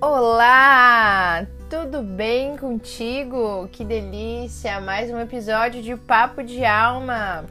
Olá! 0.00 1.44
Tudo 1.68 2.04
bem 2.04 2.56
contigo? 2.56 3.68
Que 3.72 3.84
delícia! 3.84 4.80
Mais 4.80 5.10
um 5.10 5.18
episódio 5.18 5.82
de 5.82 5.96
Papo 5.96 6.40
de 6.44 6.64
Alma. 6.64 7.44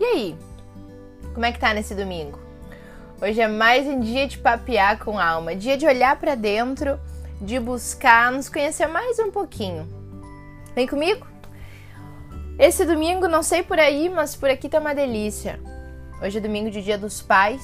E 0.00 0.04
aí? 0.04 0.36
Como 1.34 1.44
é 1.44 1.52
que 1.52 1.58
tá 1.58 1.74
nesse 1.74 1.94
domingo? 1.94 2.38
Hoje 3.20 3.38
é 3.38 3.46
mais 3.46 3.86
um 3.86 4.00
dia 4.00 4.26
de 4.26 4.38
papear 4.38 4.98
com 4.98 5.20
alma, 5.20 5.54
dia 5.54 5.76
de 5.76 5.84
olhar 5.84 6.18
para 6.18 6.34
dentro, 6.34 6.98
de 7.38 7.60
buscar 7.60 8.32
nos 8.32 8.48
conhecer 8.48 8.86
mais 8.86 9.18
um 9.18 9.30
pouquinho. 9.30 9.86
Vem 10.74 10.86
comigo? 10.86 11.26
Esse 12.58 12.86
domingo, 12.86 13.28
não 13.28 13.42
sei 13.42 13.62
por 13.62 13.78
aí, 13.78 14.08
mas 14.08 14.34
por 14.34 14.48
aqui 14.48 14.70
tá 14.70 14.78
uma 14.78 14.94
delícia. 14.94 15.60
Hoje 16.22 16.38
é 16.38 16.40
domingo 16.40 16.70
de 16.70 16.80
Dia 16.80 16.96
dos 16.96 17.20
Pais 17.20 17.62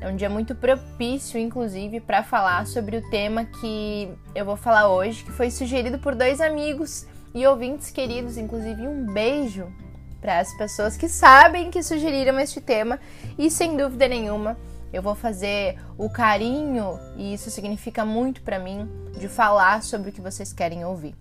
é 0.00 0.08
um 0.08 0.16
dia 0.16 0.30
muito 0.30 0.54
propício, 0.54 1.38
inclusive, 1.38 2.00
para 2.00 2.22
falar 2.22 2.66
sobre 2.66 2.96
o 2.96 3.10
tema 3.10 3.44
que 3.44 4.08
eu 4.34 4.46
vou 4.46 4.56
falar 4.56 4.88
hoje, 4.88 5.22
que 5.22 5.30
foi 5.30 5.50
sugerido 5.50 5.98
por 5.98 6.14
dois 6.14 6.40
amigos 6.40 7.06
e 7.34 7.46
ouvintes 7.46 7.90
queridos. 7.90 8.38
Inclusive, 8.38 8.88
um 8.88 9.12
beijo 9.12 9.70
para 10.18 10.38
as 10.38 10.56
pessoas 10.56 10.96
que 10.96 11.08
sabem 11.08 11.70
que 11.70 11.82
sugeriram 11.82 12.40
este 12.40 12.60
tema 12.60 12.98
e, 13.38 13.50
sem 13.50 13.76
dúvida 13.76 14.08
nenhuma, 14.08 14.56
eu 14.90 15.02
vou 15.02 15.14
fazer 15.14 15.78
o 15.98 16.08
carinho, 16.08 16.98
e 17.16 17.34
isso 17.34 17.50
significa 17.50 18.04
muito 18.04 18.42
para 18.42 18.58
mim, 18.58 18.88
de 19.18 19.28
falar 19.28 19.82
sobre 19.82 20.08
o 20.08 20.12
que 20.12 20.20
vocês 20.20 20.52
querem 20.52 20.84
ouvir. 20.84 21.14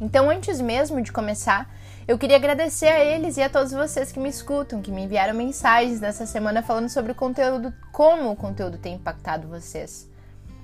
Então, 0.00 0.30
antes 0.30 0.60
mesmo 0.60 1.02
de 1.02 1.12
começar, 1.12 1.68
eu 2.06 2.18
queria 2.18 2.36
agradecer 2.36 2.88
a 2.88 3.02
eles 3.02 3.38
e 3.38 3.42
a 3.42 3.48
todos 3.48 3.72
vocês 3.72 4.12
que 4.12 4.20
me 4.20 4.28
escutam, 4.28 4.82
que 4.82 4.90
me 4.90 5.04
enviaram 5.04 5.32
mensagens 5.32 6.00
nessa 6.00 6.26
semana 6.26 6.62
falando 6.62 6.90
sobre 6.90 7.12
o 7.12 7.14
conteúdo, 7.14 7.72
como 7.92 8.30
o 8.30 8.36
conteúdo 8.36 8.76
tem 8.76 8.96
impactado 8.96 9.48
vocês. 9.48 10.06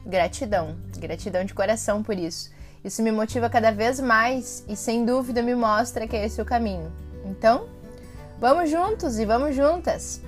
Gratidão, 0.04 0.76
gratidão 0.98 1.42
de 1.42 1.54
coração 1.54 2.02
por 2.02 2.18
isso. 2.18 2.50
Isso 2.84 3.02
me 3.02 3.10
motiva 3.10 3.48
cada 3.48 3.70
vez 3.70 4.00
mais 4.00 4.64
e 4.68 4.76
sem 4.76 5.04
dúvida 5.04 5.42
me 5.42 5.54
mostra 5.54 6.06
que 6.06 6.14
é 6.14 6.26
esse 6.26 6.42
o 6.42 6.44
caminho. 6.44 6.92
Então, 7.24 7.66
vamos 8.38 8.70
juntos 8.70 9.18
e 9.18 9.24
vamos 9.24 9.56
juntas. 9.56 10.20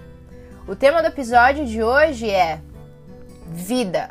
O 0.66 0.74
tema 0.74 1.02
do 1.02 1.08
episódio 1.08 1.66
de 1.66 1.82
hoje 1.82 2.30
é 2.30 2.58
vida. 3.48 4.10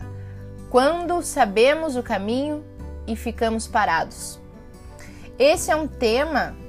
Quando 0.69 1.21
sabemos 1.23 1.95
o 1.95 2.03
caminho 2.03 2.63
e 3.07 3.15
ficamos 3.15 3.67
parados. 3.67 4.39
Esse 5.39 5.71
é 5.71 5.75
um 5.75 5.87
tema 5.87 6.60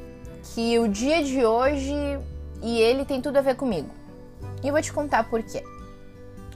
que 0.43 0.79
o 0.79 0.89
dia 0.89 1.23
de 1.23 1.45
hoje 1.45 1.95
e 2.63 2.81
ele 2.81 3.05
tem 3.05 3.21
tudo 3.21 3.39
a 3.39 3.43
ver 3.43 3.57
comigo. 3.57 3.91
E 4.63 4.71
vou 4.71 4.81
te 4.81 4.93
contar 4.93 5.25
por 5.25 5.43
quê. 5.43 5.63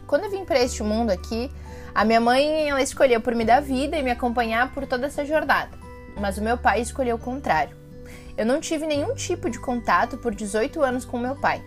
Quando 0.06 0.24
eu 0.24 0.30
vim 0.30 0.44
para 0.44 0.62
este 0.62 0.82
mundo 0.82 1.10
aqui, 1.10 1.50
a 1.94 2.04
minha 2.04 2.20
mãe 2.20 2.68
ela 2.68 2.82
escolheu 2.82 3.20
por 3.20 3.34
me 3.34 3.44
dar 3.44 3.60
vida 3.60 3.96
e 3.96 4.02
me 4.02 4.10
acompanhar 4.10 4.72
por 4.72 4.86
toda 4.86 5.06
essa 5.06 5.24
jornada. 5.24 5.70
Mas 6.20 6.38
o 6.38 6.42
meu 6.42 6.56
pai 6.56 6.80
escolheu 6.80 7.16
o 7.16 7.20
contrário. 7.20 7.76
Eu 8.36 8.46
não 8.46 8.60
tive 8.60 8.86
nenhum 8.86 9.14
tipo 9.14 9.50
de 9.50 9.58
contato 9.58 10.18
por 10.18 10.34
18 10.34 10.82
anos 10.82 11.04
com 11.04 11.18
meu 11.18 11.34
pai, 11.34 11.64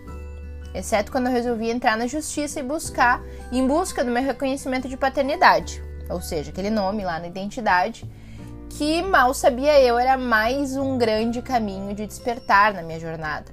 exceto 0.72 1.10
quando 1.10 1.26
eu 1.26 1.32
resolvi 1.32 1.68
entrar 1.68 1.96
na 1.96 2.06
justiça 2.06 2.60
e 2.60 2.62
buscar, 2.62 3.20
em 3.50 3.66
busca 3.66 4.04
do 4.04 4.10
meu 4.10 4.22
reconhecimento 4.22 4.88
de 4.88 4.96
paternidade, 4.96 5.82
ou 6.08 6.20
seja, 6.20 6.50
aquele 6.50 6.70
nome 6.70 7.04
lá 7.04 7.18
na 7.18 7.26
identidade 7.26 8.08
que 8.70 9.02
mal 9.02 9.34
sabia 9.34 9.80
eu 9.80 9.98
era 9.98 10.16
mais 10.16 10.76
um 10.76 10.96
grande 10.96 11.42
caminho 11.42 11.94
de 11.94 12.06
despertar 12.06 12.72
na 12.72 12.82
minha 12.82 13.00
jornada. 13.00 13.52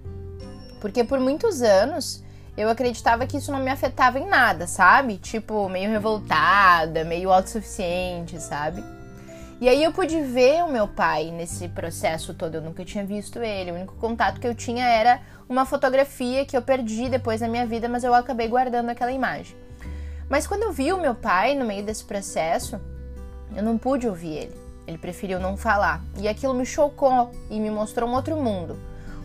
Porque 0.79 1.03
por 1.03 1.19
muitos 1.19 1.61
anos 1.61 2.23
eu 2.55 2.69
acreditava 2.69 3.25
que 3.25 3.37
isso 3.37 3.51
não 3.51 3.59
me 3.59 3.71
afetava 3.71 4.19
em 4.19 4.27
nada, 4.27 4.67
sabe? 4.67 5.17
Tipo, 5.17 5.67
meio 5.67 5.89
revoltada, 5.89 7.03
meio 7.03 7.31
autossuficiente, 7.31 8.39
sabe? 8.39 8.83
E 9.59 9.67
aí 9.67 9.83
eu 9.83 9.91
pude 9.91 10.21
ver 10.21 10.63
o 10.63 10.71
meu 10.71 10.87
pai 10.87 11.31
nesse 11.31 11.67
processo 11.67 12.33
todo, 12.33 12.55
eu 12.55 12.61
nunca 12.61 12.85
tinha 12.85 13.03
visto 13.03 13.39
ele. 13.39 13.71
O 13.71 13.75
único 13.75 13.95
contato 13.95 14.39
que 14.39 14.47
eu 14.47 14.53
tinha 14.53 14.87
era 14.87 15.19
uma 15.49 15.65
fotografia 15.65 16.45
que 16.45 16.55
eu 16.55 16.61
perdi 16.61 17.09
depois 17.09 17.41
na 17.41 17.47
minha 17.47 17.65
vida, 17.65 17.89
mas 17.89 18.03
eu 18.03 18.13
acabei 18.13 18.47
guardando 18.47 18.89
aquela 18.89 19.11
imagem. 19.11 19.57
Mas 20.29 20.45
quando 20.45 20.63
eu 20.63 20.71
vi 20.71 20.93
o 20.93 21.01
meu 21.01 21.15
pai 21.15 21.55
no 21.55 21.65
meio 21.65 21.83
desse 21.83 22.05
processo, 22.05 22.79
eu 23.55 23.63
não 23.63 23.77
pude 23.77 24.07
ouvir 24.07 24.33
ele. 24.33 24.66
Ele 24.87 24.97
preferiu 24.97 25.39
não 25.39 25.57
falar. 25.57 26.01
E 26.17 26.27
aquilo 26.27 26.53
me 26.53 26.65
chocou 26.65 27.29
e 27.49 27.59
me 27.59 27.69
mostrou 27.69 28.09
um 28.09 28.13
outro 28.13 28.37
mundo. 28.37 28.79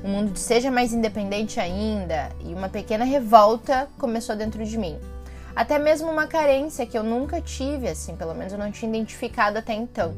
Um 0.04 0.10
mundo 0.10 0.32
de 0.32 0.40
seja 0.40 0.70
mais 0.70 0.92
independente 0.92 1.60
ainda, 1.60 2.30
e 2.40 2.52
uma 2.52 2.68
pequena 2.68 3.04
revolta 3.04 3.88
começou 3.96 4.34
dentro 4.34 4.64
de 4.64 4.76
mim. 4.76 4.98
Até 5.54 5.78
mesmo 5.78 6.10
uma 6.10 6.26
carência 6.26 6.84
que 6.84 6.98
eu 6.98 7.04
nunca 7.04 7.40
tive, 7.40 7.86
assim, 7.86 8.16
pelo 8.16 8.34
menos 8.34 8.52
eu 8.52 8.58
não 8.58 8.72
tinha 8.72 8.88
identificado 8.88 9.58
até 9.58 9.72
então. 9.72 10.12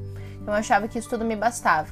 Eu 0.47 0.53
achava 0.53 0.89
que 0.89 0.99
isso 0.99 1.09
tudo 1.11 1.25
me 1.25 1.37
bastava. 1.37 1.89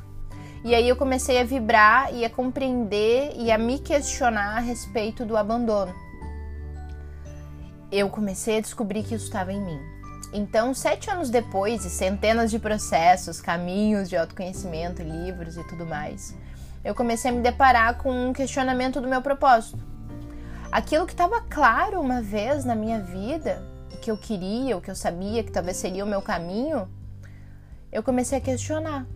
E 0.65 0.75
aí 0.75 0.89
eu 0.89 0.97
comecei 0.97 1.41
a 1.41 1.45
vibrar 1.45 2.15
e 2.15 2.25
a 2.25 2.31
compreender 2.31 3.33
e 3.37 3.51
a 3.51 3.59
me 3.59 3.79
questionar 3.79 4.57
a 4.57 4.61
respeito 4.61 5.25
do 5.27 5.37
abandono. 5.37 5.93
Eu 7.91 8.09
comecei 8.09 8.59
a 8.59 8.61
descobrir 8.61 9.03
que 9.03 9.15
isso 9.15 9.25
estava 9.25 9.53
em 9.53 9.61
mim. 9.61 9.81
Então, 10.33 10.73
sete 10.73 11.11
anos 11.11 11.29
depois, 11.29 11.85
e 11.85 11.91
centenas 11.91 12.51
de 12.51 12.59
processos, 12.59 13.41
caminhos 13.41 14.09
de 14.09 14.17
autoconhecimento, 14.17 15.03
livros 15.03 15.57
e 15.57 15.65
tudo 15.65 15.85
mais, 15.85 16.35
eu 16.85 16.95
comecei 16.95 17.31
a 17.31 17.35
me 17.35 17.43
deparar 17.43 17.99
com 17.99 18.29
um 18.29 18.33
questionamento 18.33 19.01
do 19.01 19.09
meu 19.09 19.21
propósito. 19.21 19.79
Aquilo 20.71 21.07
que 21.07 21.13
estava 21.13 21.41
claro 21.43 22.01
uma 22.01 22.23
vez 22.23 22.65
na 22.65 22.75
minha 22.75 22.99
vida, 23.01 23.63
que 24.03 24.11
eu 24.11 24.17
queria, 24.17 24.77
o 24.77 24.81
que 24.81 24.91
eu 24.91 24.97
sabia 24.97 25.45
que 25.45 25.53
talvez 25.53 25.77
seria 25.77 26.05
o 26.05 26.09
meu 26.09 26.21
caminho, 26.21 26.89
eu 27.93 28.03
comecei 28.03 28.39
a 28.39 28.41
questionar 28.41 29.07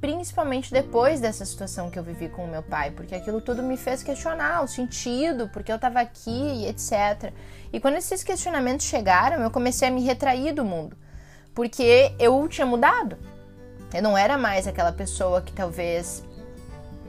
principalmente 0.00 0.72
depois 0.72 1.20
dessa 1.20 1.44
situação 1.44 1.90
que 1.90 1.98
eu 1.98 2.02
vivi 2.02 2.28
com 2.28 2.44
o 2.44 2.48
meu 2.48 2.62
pai, 2.62 2.90
porque 2.90 3.14
aquilo 3.14 3.40
tudo 3.40 3.62
me 3.62 3.76
fez 3.76 4.02
questionar 4.02 4.62
o 4.62 4.68
sentido, 4.68 5.48
porque 5.52 5.70
eu 5.70 5.76
estava 5.76 6.00
aqui 6.00 6.66
etc. 6.66 7.32
E 7.72 7.80
quando 7.80 7.96
esses 7.96 8.22
questionamentos 8.22 8.86
chegaram, 8.86 9.42
eu 9.42 9.50
comecei 9.50 9.88
a 9.88 9.90
me 9.90 10.02
retrair 10.02 10.52
do 10.52 10.64
mundo, 10.64 10.96
porque 11.54 12.12
eu 12.18 12.46
tinha 12.48 12.66
mudado. 12.66 13.16
Eu 13.94 14.02
não 14.02 14.18
era 14.18 14.36
mais 14.36 14.66
aquela 14.66 14.92
pessoa 14.92 15.40
que 15.40 15.52
talvez 15.52 16.24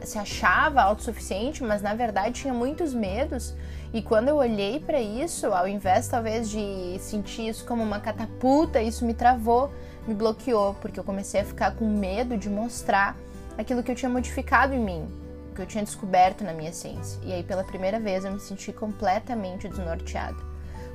se 0.03 0.17
achava 0.17 0.81
autossuficiente, 0.81 1.63
mas 1.63 1.81
na 1.81 1.93
verdade 1.93 2.41
tinha 2.41 2.53
muitos 2.53 2.93
medos. 2.93 3.53
E 3.93 4.01
quando 4.01 4.27
eu 4.27 4.35
olhei 4.35 4.79
para 4.79 5.01
isso, 5.01 5.47
ao 5.47 5.67
invés 5.67 6.07
talvez 6.07 6.49
de 6.49 6.97
sentir 6.99 7.47
isso 7.47 7.65
como 7.65 7.81
uma 7.81 7.99
catapulta, 7.99 8.81
isso 8.81 9.05
me 9.05 9.13
travou 9.13 9.71
me 10.07 10.13
bloqueou, 10.13 10.73
porque 10.75 10.99
eu 10.99 11.03
comecei 11.03 11.41
a 11.41 11.45
ficar 11.45 11.75
com 11.75 11.85
medo 11.85 12.37
de 12.37 12.49
mostrar 12.49 13.15
aquilo 13.57 13.83
que 13.83 13.91
eu 13.91 13.95
tinha 13.95 14.09
modificado 14.09 14.73
em 14.73 14.79
mim, 14.79 15.07
que 15.53 15.61
eu 15.61 15.65
tinha 15.65 15.83
descoberto 15.83 16.43
na 16.43 16.53
minha 16.53 16.69
essência. 16.69 17.19
E 17.23 17.33
aí, 17.33 17.43
pela 17.43 17.63
primeira 17.63 17.99
vez, 17.99 18.23
eu 18.23 18.31
me 18.31 18.39
senti 18.39 18.71
completamente 18.71 19.67
desnorteada, 19.67 20.37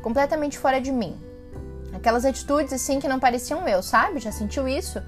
completamente 0.03 0.59
fora 0.59 0.81
de 0.81 0.91
mim. 0.91 1.21
Aquelas 1.93 2.25
atitudes 2.25 2.73
assim 2.73 2.99
que 2.99 3.09
não 3.09 3.21
pareciam 3.21 3.69
eu, 3.69 3.83
sabe? 3.83 4.19
Já 4.19 4.33
sentiu 4.33 4.67
isso? 4.67 5.03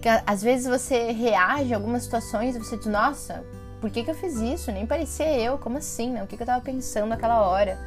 Que 0.00 0.08
às 0.08 0.42
vezes 0.42 0.66
você 0.66 1.12
reage 1.12 1.74
a 1.74 1.76
algumas 1.76 2.04
situações 2.04 2.56
e 2.56 2.58
você 2.58 2.78
diz, 2.78 2.86
nossa, 2.86 3.44
por 3.80 3.90
que, 3.90 4.04
que 4.04 4.10
eu 4.10 4.14
fiz 4.14 4.36
isso? 4.36 4.70
Nem 4.70 4.86
parecia 4.86 5.38
eu, 5.38 5.58
como 5.58 5.78
assim? 5.78 6.10
Né? 6.10 6.22
O 6.22 6.26
que, 6.26 6.36
que 6.36 6.42
eu 6.42 6.46
tava 6.46 6.62
pensando 6.62 7.08
naquela 7.08 7.42
hora? 7.42 7.78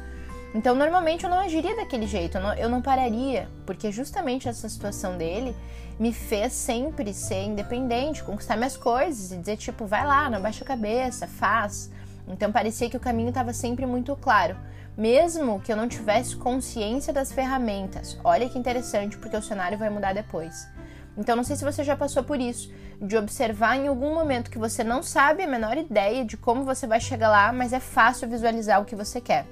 Então, 0.54 0.74
normalmente 0.74 1.24
eu 1.24 1.30
não 1.30 1.40
agiria 1.40 1.74
daquele 1.74 2.06
jeito, 2.06 2.38
eu 2.38 2.42
não, 2.42 2.54
eu 2.54 2.68
não 2.68 2.80
pararia, 2.80 3.48
porque 3.66 3.90
justamente 3.90 4.48
essa 4.48 4.68
situação 4.68 5.18
dele 5.18 5.54
me 5.98 6.12
fez 6.12 6.52
sempre 6.52 7.12
ser 7.12 7.42
independente, 7.42 8.22
conquistar 8.22 8.56
minhas 8.56 8.76
coisas 8.76 9.32
e 9.32 9.36
dizer, 9.38 9.56
tipo, 9.56 9.84
vai 9.84 10.06
lá, 10.06 10.30
não 10.30 10.40
baixa 10.40 10.62
a 10.64 10.66
cabeça, 10.66 11.26
faz. 11.26 11.90
Então, 12.28 12.52
parecia 12.52 12.88
que 12.88 12.96
o 12.96 13.00
caminho 13.00 13.30
estava 13.30 13.52
sempre 13.52 13.84
muito 13.84 14.14
claro, 14.16 14.56
mesmo 14.96 15.60
que 15.60 15.72
eu 15.72 15.76
não 15.76 15.88
tivesse 15.88 16.36
consciência 16.36 17.12
das 17.12 17.32
ferramentas. 17.32 18.18
Olha 18.22 18.48
que 18.48 18.58
interessante, 18.58 19.18
porque 19.18 19.36
o 19.36 19.42
cenário 19.42 19.76
vai 19.76 19.90
mudar 19.90 20.12
depois. 20.12 20.68
Então, 21.16 21.36
não 21.36 21.44
sei 21.44 21.56
se 21.56 21.64
você 21.64 21.84
já 21.84 21.96
passou 21.96 22.24
por 22.24 22.40
isso, 22.40 22.72
de 23.00 23.16
observar 23.16 23.76
em 23.76 23.86
algum 23.86 24.14
momento 24.14 24.50
que 24.50 24.58
você 24.58 24.82
não 24.82 25.02
sabe 25.02 25.42
a 25.42 25.46
menor 25.46 25.76
ideia 25.76 26.24
de 26.24 26.36
como 26.36 26.64
você 26.64 26.86
vai 26.86 27.00
chegar 27.00 27.28
lá, 27.28 27.52
mas 27.52 27.72
é 27.72 27.80
fácil 27.80 28.28
visualizar 28.28 28.80
o 28.80 28.84
que 28.84 28.96
você 28.96 29.20
quer. 29.20 29.46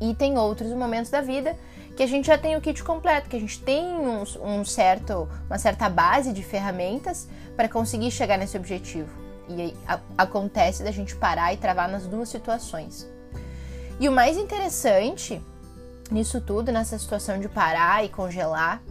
E 0.00 0.14
tem 0.14 0.36
outros 0.36 0.72
momentos 0.72 1.10
da 1.10 1.20
vida 1.20 1.56
que 1.96 2.02
a 2.02 2.06
gente 2.06 2.26
já 2.26 2.38
tem 2.38 2.56
o 2.56 2.60
kit 2.60 2.82
completo, 2.82 3.28
que 3.28 3.36
a 3.36 3.40
gente 3.40 3.60
tem 3.60 3.84
um, 3.84 4.24
um 4.42 4.64
certo, 4.64 5.28
uma 5.46 5.58
certa 5.58 5.88
base 5.88 6.32
de 6.32 6.42
ferramentas 6.42 7.28
para 7.56 7.68
conseguir 7.68 8.10
chegar 8.10 8.36
nesse 8.38 8.56
objetivo. 8.56 9.10
E 9.48 9.60
aí, 9.60 9.76
a, 9.86 10.00
acontece 10.18 10.82
da 10.82 10.90
gente 10.90 11.14
parar 11.14 11.52
e 11.52 11.56
travar 11.56 11.88
nas 11.88 12.06
duas 12.06 12.28
situações. 12.28 13.08
E 14.00 14.08
o 14.08 14.12
mais 14.12 14.36
interessante 14.36 15.40
nisso 16.10 16.40
tudo, 16.40 16.72
nessa 16.72 16.98
situação 16.98 17.38
de 17.38 17.48
parar 17.48 18.04
e 18.04 18.08
congelar, 18.08 18.82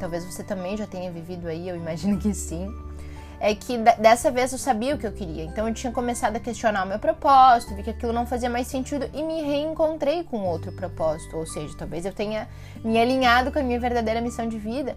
talvez 0.00 0.24
você 0.24 0.42
também 0.42 0.76
já 0.76 0.86
tenha 0.86 1.10
vivido 1.10 1.46
aí, 1.46 1.68
eu 1.68 1.76
imagino 1.76 2.18
que 2.18 2.34
sim, 2.34 2.74
é 3.40 3.54
que 3.54 3.78
dessa 3.78 4.30
vez 4.30 4.52
eu 4.52 4.58
sabia 4.58 4.94
o 4.94 4.98
que 4.98 5.06
eu 5.06 5.12
queria. 5.12 5.44
Então 5.44 5.66
eu 5.66 5.72
tinha 5.72 5.92
começado 5.92 6.36
a 6.36 6.40
questionar 6.40 6.84
o 6.84 6.88
meu 6.88 6.98
propósito, 6.98 7.74
vi 7.74 7.82
que 7.82 7.90
aquilo 7.90 8.12
não 8.12 8.26
fazia 8.26 8.50
mais 8.50 8.66
sentido 8.66 9.08
e 9.14 9.22
me 9.22 9.42
reencontrei 9.42 10.24
com 10.24 10.40
outro 10.40 10.70
propósito. 10.72 11.36
Ou 11.36 11.46
seja, 11.46 11.74
talvez 11.76 12.04
eu 12.04 12.12
tenha 12.12 12.46
me 12.84 13.00
alinhado 13.00 13.50
com 13.50 13.58
a 13.58 13.62
minha 13.62 13.80
verdadeira 13.80 14.20
missão 14.20 14.46
de 14.46 14.58
vida. 14.58 14.96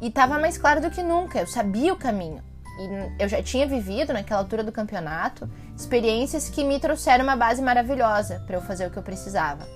e 0.00 0.08
estava 0.08 0.38
mais 0.38 0.58
claro 0.58 0.82
do 0.82 0.90
que 0.90 1.02
nunca, 1.02 1.38
eu 1.38 1.46
sabia 1.46 1.92
o 1.92 1.96
caminho. 1.96 2.42
E 2.78 3.22
eu 3.22 3.28
já 3.28 3.42
tinha 3.42 3.66
vivido 3.66 4.12
naquela 4.12 4.40
altura 4.40 4.62
do 4.62 4.72
campeonato 4.72 5.48
experiências 5.76 6.50
que 6.50 6.64
me 6.64 6.78
trouxeram 6.78 7.24
uma 7.24 7.36
base 7.36 7.62
maravilhosa 7.62 8.42
para 8.46 8.56
eu 8.56 8.60
fazer 8.60 8.86
o 8.86 8.90
que 8.90 8.98
eu 8.98 9.02
precisava. 9.02 9.66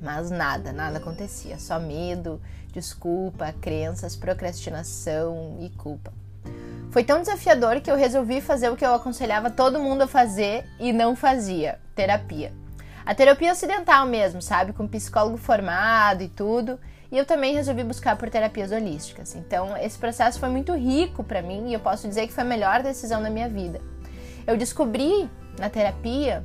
Mas 0.00 0.30
nada, 0.30 0.72
nada 0.72 0.98
acontecia, 0.98 1.58
só 1.58 1.78
medo, 1.78 2.40
desculpa, 2.72 3.54
crenças, 3.60 4.16
procrastinação 4.16 5.58
e 5.60 5.68
culpa. 5.70 6.12
Foi 6.90 7.04
tão 7.04 7.20
desafiador 7.20 7.80
que 7.80 7.90
eu 7.90 7.96
resolvi 7.96 8.40
fazer 8.40 8.68
o 8.68 8.76
que 8.76 8.84
eu 8.84 8.94
aconselhava 8.94 9.50
todo 9.50 9.78
mundo 9.78 10.02
a 10.02 10.08
fazer 10.08 10.64
e 10.78 10.92
não 10.92 11.14
fazia: 11.14 11.78
terapia. 11.94 12.52
A 13.04 13.14
terapia 13.14 13.52
ocidental 13.52 14.06
mesmo, 14.06 14.42
sabe? 14.42 14.72
Com 14.72 14.88
psicólogo 14.88 15.36
formado 15.36 16.22
e 16.22 16.28
tudo. 16.28 16.78
E 17.12 17.18
eu 17.18 17.26
também 17.26 17.54
resolvi 17.54 17.82
buscar 17.82 18.16
por 18.16 18.30
terapias 18.30 18.70
holísticas. 18.70 19.34
Então, 19.34 19.76
esse 19.76 19.98
processo 19.98 20.38
foi 20.38 20.48
muito 20.48 20.72
rico 20.74 21.24
para 21.24 21.42
mim 21.42 21.68
e 21.68 21.74
eu 21.74 21.80
posso 21.80 22.06
dizer 22.06 22.26
que 22.26 22.32
foi 22.32 22.44
a 22.44 22.46
melhor 22.46 22.82
decisão 22.82 23.20
da 23.20 23.28
minha 23.28 23.48
vida. 23.48 23.80
Eu 24.46 24.56
descobri 24.56 25.28
na 25.58 25.68
terapia 25.68 26.44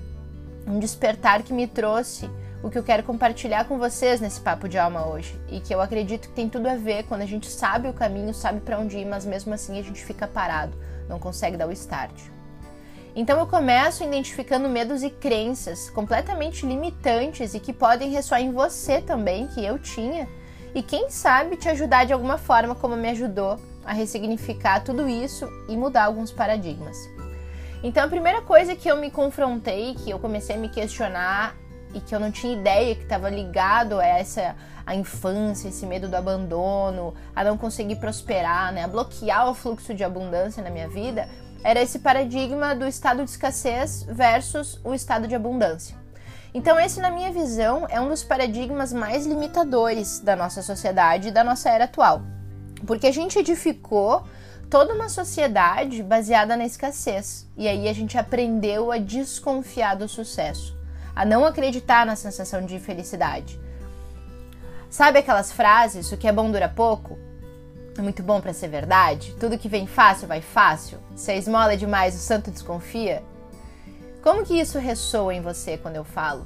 um 0.65 0.79
despertar 0.79 1.43
que 1.43 1.53
me 1.53 1.67
trouxe 1.67 2.29
o 2.63 2.69
que 2.69 2.77
eu 2.77 2.83
quero 2.83 3.03
compartilhar 3.03 3.65
com 3.65 3.77
vocês 3.77 4.19
nesse 4.19 4.41
papo 4.41 4.67
de 4.67 4.77
alma 4.77 5.07
hoje 5.07 5.39
e 5.49 5.59
que 5.59 5.73
eu 5.73 5.81
acredito 5.81 6.29
que 6.29 6.35
tem 6.35 6.49
tudo 6.49 6.67
a 6.67 6.75
ver 6.75 7.03
quando 7.03 7.21
a 7.21 7.25
gente 7.25 7.47
sabe 7.47 7.87
o 7.87 7.93
caminho, 7.93 8.33
sabe 8.33 8.59
para 8.59 8.79
onde 8.79 8.97
ir, 8.97 9.05
mas 9.05 9.25
mesmo 9.25 9.53
assim 9.53 9.79
a 9.79 9.83
gente 9.83 10.03
fica 10.03 10.27
parado, 10.27 10.75
não 11.07 11.19
consegue 11.19 11.57
dar 11.57 11.67
o 11.67 11.71
start. 11.71 12.19
Então 13.15 13.39
eu 13.39 13.47
começo 13.47 14.03
identificando 14.03 14.67
medos 14.67 15.01
e 15.01 15.09
crenças 15.09 15.89
completamente 15.89 16.65
limitantes 16.65 17.53
e 17.53 17.59
que 17.59 17.71
podem 17.71 18.11
ressoar 18.11 18.41
em 18.41 18.51
você 18.51 18.99
também, 18.99 19.47
que 19.47 19.63
eu 19.63 19.79
tinha, 19.79 20.27
e 20.73 20.83
quem 20.83 21.09
sabe 21.09 21.55
te 21.55 21.69
ajudar 21.69 22.05
de 22.05 22.11
alguma 22.11 22.37
forma, 22.37 22.75
como 22.75 22.97
me 22.97 23.09
ajudou 23.09 23.57
a 23.85 23.93
ressignificar 23.93 24.83
tudo 24.83 25.07
isso 25.07 25.47
e 25.69 25.77
mudar 25.77 26.03
alguns 26.03 26.31
paradigmas. 26.31 26.97
Então, 27.81 28.03
a 28.03 28.09
primeira 28.09 28.41
coisa 28.41 28.75
que 28.75 28.89
eu 28.89 28.97
me 28.97 29.09
confrontei, 29.09 29.93
que 29.93 30.09
eu 30.09 30.19
comecei 30.19 30.55
a 30.55 30.59
me 30.59 30.67
questionar 30.67 31.55
e 31.95 32.01
que 32.01 32.13
eu 32.13 32.19
não 32.19 32.29
tinha 32.29 32.53
ideia 32.53 32.93
que 32.93 33.03
estava 33.03 33.29
ligado 33.29 33.99
a 33.99 34.05
essa 34.05 34.55
a 34.85 34.93
infância, 34.93 35.69
esse 35.69 35.85
medo 35.85 36.07
do 36.07 36.15
abandono, 36.15 37.15
a 37.35 37.43
não 37.43 37.57
conseguir 37.57 37.95
prosperar, 37.95 38.71
né, 38.71 38.83
a 38.83 38.87
bloquear 38.87 39.49
o 39.49 39.55
fluxo 39.55 39.95
de 39.95 40.03
abundância 40.03 40.61
na 40.61 40.69
minha 40.69 40.87
vida, 40.87 41.27
era 41.63 41.81
esse 41.81 41.97
paradigma 41.97 42.75
do 42.75 42.85
estado 42.85 43.23
de 43.23 43.31
escassez 43.31 44.03
versus 44.03 44.79
o 44.83 44.93
estado 44.93 45.27
de 45.27 45.33
abundância. 45.33 45.97
Então, 46.53 46.79
esse, 46.79 47.01
na 47.01 47.09
minha 47.09 47.31
visão, 47.31 47.87
é 47.89 47.99
um 47.99 48.07
dos 48.07 48.23
paradigmas 48.23 48.93
mais 48.93 49.25
limitadores 49.25 50.19
da 50.19 50.35
nossa 50.35 50.61
sociedade 50.61 51.29
e 51.29 51.31
da 51.31 51.43
nossa 51.43 51.69
era 51.69 51.85
atual. 51.85 52.21
Porque 52.85 53.07
a 53.07 53.11
gente 53.11 53.39
edificou 53.39 54.23
toda 54.69 54.93
uma 54.93 55.09
sociedade 55.09 56.01
baseada 56.01 56.55
na 56.55 56.65
escassez. 56.65 57.47
E 57.57 57.67
aí 57.67 57.89
a 57.89 57.93
gente 57.93 58.17
aprendeu 58.17 58.91
a 58.91 58.97
desconfiar 58.97 59.95
do 59.95 60.07
sucesso, 60.07 60.77
a 61.15 61.23
não 61.23 61.45
acreditar 61.45 62.05
na 62.05 62.15
sensação 62.15 62.65
de 62.65 62.79
felicidade. 62.79 63.59
Sabe 64.89 65.19
aquelas 65.19 65.51
frases: 65.51 66.11
o 66.11 66.17
que 66.17 66.27
é 66.27 66.31
bom 66.31 66.51
dura 66.51 66.67
pouco? 66.69 67.17
É 67.97 68.01
muito 68.01 68.21
bom 68.21 68.41
para 68.41 68.53
ser 68.53 68.67
verdade? 68.67 69.33
Tudo 69.39 69.57
que 69.57 69.69
vem 69.69 69.87
fácil 69.87 70.27
vai 70.27 70.41
fácil? 70.41 70.99
Se 71.15 71.31
a 71.31 71.35
esmola 71.35 71.73
é 71.73 71.77
demais, 71.77 72.13
o 72.15 72.19
santo 72.19 72.51
desconfia? 72.51 73.23
Como 74.21 74.43
que 74.43 74.59
isso 74.59 74.77
ressoa 74.79 75.33
em 75.33 75.41
você 75.41 75.77
quando 75.77 75.95
eu 75.95 76.03
falo? 76.03 76.45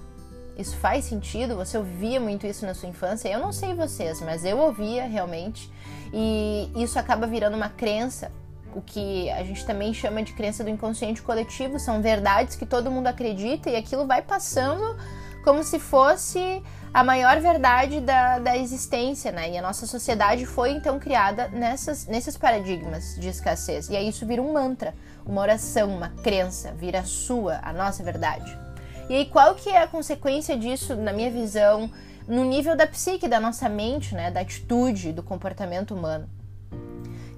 Isso 0.55 0.75
faz 0.75 1.05
sentido? 1.05 1.55
Você 1.55 1.77
ouvia 1.77 2.19
muito 2.19 2.45
isso 2.45 2.65
na 2.65 2.73
sua 2.73 2.89
infância? 2.89 3.29
Eu 3.29 3.39
não 3.39 3.51
sei 3.51 3.73
vocês, 3.73 4.21
mas 4.21 4.43
eu 4.43 4.57
ouvia 4.59 5.07
realmente. 5.07 5.71
E 6.13 6.69
isso 6.75 6.99
acaba 6.99 7.25
virando 7.25 7.55
uma 7.55 7.69
crença, 7.69 8.31
o 8.75 8.81
que 8.81 9.29
a 9.31 9.43
gente 9.43 9.65
também 9.65 9.93
chama 9.93 10.23
de 10.23 10.33
crença 10.33 10.63
do 10.63 10.69
inconsciente 10.69 11.21
coletivo. 11.21 11.79
São 11.79 12.01
verdades 12.01 12.55
que 12.55 12.65
todo 12.65 12.91
mundo 12.91 13.07
acredita 13.07 13.69
e 13.69 13.75
aquilo 13.75 14.05
vai 14.05 14.21
passando 14.21 14.97
como 15.43 15.63
se 15.63 15.79
fosse 15.79 16.61
a 16.93 17.03
maior 17.03 17.39
verdade 17.39 17.99
da, 18.01 18.39
da 18.39 18.57
existência, 18.57 19.31
né? 19.31 19.51
E 19.51 19.57
a 19.57 19.61
nossa 19.61 19.85
sociedade 19.85 20.45
foi 20.45 20.71
então 20.71 20.99
criada 20.99 21.47
nessas, 21.49 22.07
nesses 22.07 22.37
paradigmas 22.37 23.15
de 23.15 23.29
escassez. 23.29 23.89
E 23.89 23.95
aí 23.95 24.09
isso 24.09 24.25
vira 24.25 24.41
um 24.41 24.51
mantra 24.51 24.93
uma 25.25 25.41
oração, 25.41 25.89
uma 25.95 26.09
crença, 26.09 26.71
vira 26.71 26.99
a 26.99 27.03
sua, 27.03 27.59
a 27.61 27.71
nossa 27.71 28.03
verdade. 28.03 28.57
E 29.07 29.15
aí 29.15 29.25
qual 29.25 29.55
que 29.55 29.69
é 29.69 29.81
a 29.81 29.87
consequência 29.87 30.57
disso, 30.57 30.95
na 30.95 31.13
minha 31.13 31.29
visão, 31.29 31.89
no 32.27 32.43
nível 32.43 32.75
da 32.75 32.87
psique, 32.87 33.27
da 33.27 33.39
nossa 33.39 33.69
mente, 33.69 34.13
né, 34.15 34.31
da 34.31 34.41
atitude, 34.41 35.13
do 35.13 35.23
comportamento 35.23 35.93
humano? 35.93 36.27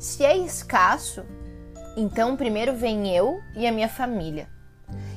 Se 0.02 0.26
é 0.26 0.36
escasso, 0.36 1.24
então 1.96 2.36
primeiro 2.36 2.74
vem 2.74 3.16
eu 3.16 3.40
e 3.56 3.68
a 3.68 3.72
minha 3.72 3.88
família. 3.88 4.50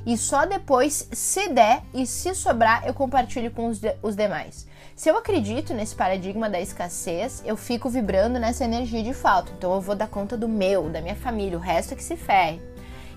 E 0.04 0.14
só 0.18 0.44
depois, 0.44 1.08
se 1.10 1.48
der 1.48 1.82
e 1.94 2.06
se 2.06 2.34
sobrar, 2.34 2.86
eu 2.86 2.92
compartilho 2.92 3.50
com 3.50 3.68
os, 3.68 3.80
de 3.80 3.96
os 4.02 4.14
demais. 4.14 4.68
Se 4.94 5.08
eu 5.08 5.16
acredito 5.16 5.72
nesse 5.72 5.94
paradigma 5.94 6.50
da 6.50 6.60
escassez, 6.60 7.42
eu 7.46 7.56
fico 7.56 7.88
vibrando 7.88 8.38
nessa 8.38 8.66
energia 8.66 9.02
de 9.02 9.14
falta. 9.14 9.50
Então 9.56 9.72
eu 9.72 9.80
vou 9.80 9.96
dar 9.96 10.06
conta 10.06 10.36
do 10.36 10.46
meu, 10.46 10.90
da 10.90 11.00
minha 11.00 11.16
família, 11.16 11.56
o 11.56 11.62
resto 11.62 11.94
é 11.94 11.96
que 11.96 12.04
se 12.04 12.14
ferre. 12.14 12.60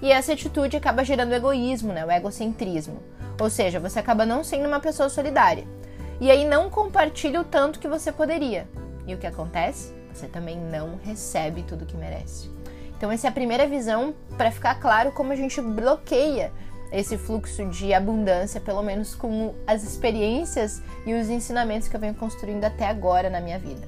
E 0.01 0.09
essa 0.09 0.31
atitude 0.31 0.77
acaba 0.77 1.03
gerando 1.03 1.33
egoísmo, 1.33 1.91
né? 1.91 2.05
O 2.05 2.09
egocentrismo. 2.09 3.03
Ou 3.37 3.49
seja, 3.49 3.77
você 3.77 3.99
acaba 3.99 4.25
não 4.25 4.41
sendo 4.41 4.69
uma 4.69 4.79
pessoa 4.79 5.09
solidária. 5.09 5.67
E 6.21 6.31
aí 6.31 6.47
não 6.47 6.69
compartilha 6.69 7.41
o 7.41 7.43
tanto 7.43 7.77
que 7.77 7.89
você 7.89 8.09
poderia. 8.09 8.69
E 9.05 9.13
o 9.13 9.17
que 9.17 9.27
acontece? 9.27 9.96
Você 10.17 10.27
também 10.27 10.57
não 10.57 10.99
recebe 11.03 11.61
tudo 11.61 11.85
que 11.85 11.95
merece. 11.95 12.49
Então 12.97 13.11
essa 13.11 13.27
é 13.27 13.29
a 13.29 13.33
primeira 13.33 13.67
visão 13.67 14.15
para 14.35 14.51
ficar 14.51 14.75
claro 14.75 15.11
como 15.11 15.31
a 15.31 15.35
gente 15.35 15.61
bloqueia 15.61 16.51
esse 16.91 17.17
fluxo 17.17 17.65
de 17.65 17.93
abundância, 17.93 18.59
pelo 18.59 18.81
menos 18.81 19.13
com 19.13 19.53
as 19.67 19.83
experiências 19.83 20.81
e 21.05 21.13
os 21.13 21.29
ensinamentos 21.29 21.87
que 21.87 21.95
eu 21.95 21.99
venho 21.99 22.15
construindo 22.15 22.63
até 22.63 22.87
agora 22.87 23.29
na 23.29 23.39
minha 23.39 23.59
vida. 23.59 23.87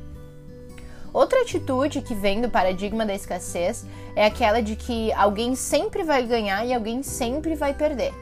Outra 1.12 1.42
atitude 1.42 2.02
que 2.02 2.14
vem 2.14 2.42
do 2.42 2.50
paradigma 2.50 3.04
da 3.08 3.16
escassez 3.16 3.84
é 4.16 4.24
aquela 4.24 4.62
de 4.62 4.76
que 4.76 5.12
alguém 5.14 5.56
sempre 5.56 6.04
vai 6.04 6.22
ganhar 6.28 6.64
e 6.64 6.72
alguém 6.72 7.02
sempre 7.02 7.56
vai 7.56 7.74
perder. 7.74 8.14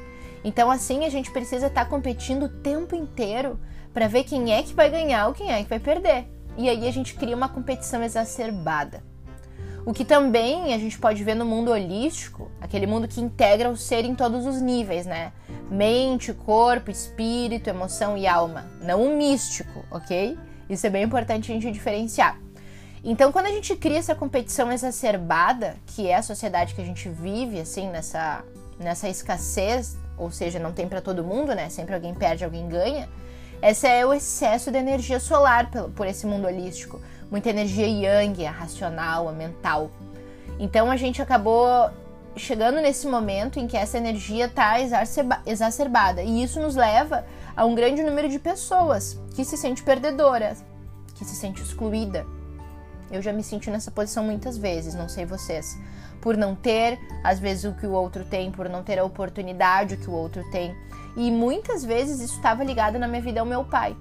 Então, 0.45 0.71
assim, 0.71 1.03
a 1.03 1.09
gente 1.09 1.29
precisa 1.29 1.67
estar 1.67 1.83
tá 1.83 1.89
competindo 1.89 2.43
o 2.43 2.49
tempo 2.49 2.95
inteiro 2.95 3.59
para 3.93 4.07
ver 4.07 4.23
quem 4.23 4.53
é 4.53 4.63
que 4.63 4.73
vai 4.73 4.89
ganhar 4.89 5.27
ou 5.27 5.33
quem 5.33 5.51
é 5.51 5.61
que 5.61 5.69
vai 5.69 5.79
perder. 5.79 6.36
E 6.57 6.67
aí 6.67 6.87
a 6.87 6.91
gente 6.91 7.13
cria 7.13 7.35
uma 7.35 7.47
competição 7.47 8.03
exacerbada. 8.03 9.03
O 9.85 9.93
que 9.93 10.03
também 10.03 10.73
a 10.73 10.77
gente 10.77 10.99
pode 10.99 11.23
ver 11.23 11.35
no 11.35 11.45
mundo 11.45 11.71
holístico, 11.71 12.51
aquele 12.59 12.85
mundo 12.85 13.07
que 13.07 13.21
integra 13.21 13.69
o 13.69 13.77
ser 13.77 14.03
em 14.03 14.15
todos 14.15 14.45
os 14.45 14.59
níveis, 14.59 15.05
né? 15.05 15.31
Mente, 15.69 16.33
corpo, 16.33 16.91
espírito, 16.91 17.69
emoção 17.69 18.17
e 18.17 18.27
alma. 18.27 18.69
Não 18.81 19.01
um 19.01 19.17
místico, 19.17 19.85
ok? 19.89 20.37
Isso 20.69 20.85
é 20.85 20.89
bem 20.89 21.03
importante 21.03 21.49
a 21.49 21.55
gente 21.55 21.71
diferenciar. 21.71 22.37
Então, 23.01 23.31
quando 23.31 23.45
a 23.45 23.51
gente 23.51 23.73
cria 23.77 23.99
essa 23.99 24.13
competição 24.13 24.69
exacerbada, 24.69 25.77
que 25.85 26.07
é 26.07 26.15
a 26.15 26.21
sociedade 26.21 26.75
que 26.75 26.81
a 26.81 26.85
gente 26.85 27.07
vive, 27.07 27.57
assim, 27.61 27.89
nessa, 27.89 28.43
nessa 28.77 29.07
escassez, 29.07 29.97
ou 30.17 30.29
seja, 30.31 30.59
não 30.59 30.73
tem 30.73 30.87
para 30.87 30.99
todo 30.99 31.23
mundo, 31.23 31.55
né? 31.55 31.69
Sempre 31.69 31.95
alguém 31.95 32.13
perde, 32.13 32.43
alguém 32.43 32.67
ganha. 32.67 33.07
Esse 33.61 33.87
é 33.87 34.05
o 34.05 34.13
excesso 34.13 34.71
de 34.71 34.77
energia 34.77 35.19
solar 35.19 35.69
por, 35.95 36.05
esse 36.05 36.25
mundo 36.25 36.47
holístico 36.47 36.99
muita 37.29 37.49
energia 37.49 37.87
yang, 37.87 38.45
a 38.45 38.51
racional, 38.51 39.27
a 39.27 39.31
mental. 39.31 39.91
Então 40.59 40.89
a 40.89 40.97
gente 40.97 41.21
acabou 41.21 41.89
chegando 42.35 42.79
nesse 42.79 43.07
momento 43.07 43.59
em 43.59 43.67
que 43.67 43.75
essa 43.75 43.97
energia 43.97 44.45
está 44.45 44.75
exacerbada 45.45 46.21
e 46.21 46.43
isso 46.43 46.59
nos 46.59 46.75
leva 46.75 47.25
a 47.55 47.65
um 47.65 47.73
grande 47.73 48.03
número 48.03 48.29
de 48.29 48.39
pessoas 48.39 49.19
que 49.35 49.43
se 49.43 49.57
sente 49.57 49.83
perdedora, 49.83 50.55
que 51.15 51.25
se 51.25 51.35
sente 51.35 51.61
excluída. 51.61 52.25
Eu 53.11 53.21
já 53.21 53.31
me 53.31 53.43
senti 53.43 53.71
nessa 53.71 53.89
posição 53.89 54.23
muitas 54.23 54.57
vezes, 54.57 54.93
não 54.93 55.07
sei 55.07 55.25
vocês, 55.25 55.77
por 56.21 56.35
não 56.35 56.55
ter 56.55 56.99
às 57.23 57.39
vezes 57.39 57.63
o 57.63 57.73
que 57.73 57.87
o 57.87 57.91
outro 57.91 58.23
tem, 58.25 58.51
por 58.51 58.69
não 58.69 58.83
ter 58.83 58.99
a 58.99 59.03
oportunidade 59.03 59.97
que 59.97 60.09
o 60.09 60.13
outro 60.13 60.43
tem. 60.51 60.75
E 61.17 61.29
muitas 61.29 61.83
vezes 61.83 62.21
isso 62.21 62.35
estava 62.35 62.63
ligado 62.63 62.97
na 62.97 63.07
minha 63.07 63.21
vida 63.21 63.41
ao 63.41 63.45
meu 63.45 63.65
pai 63.65 63.97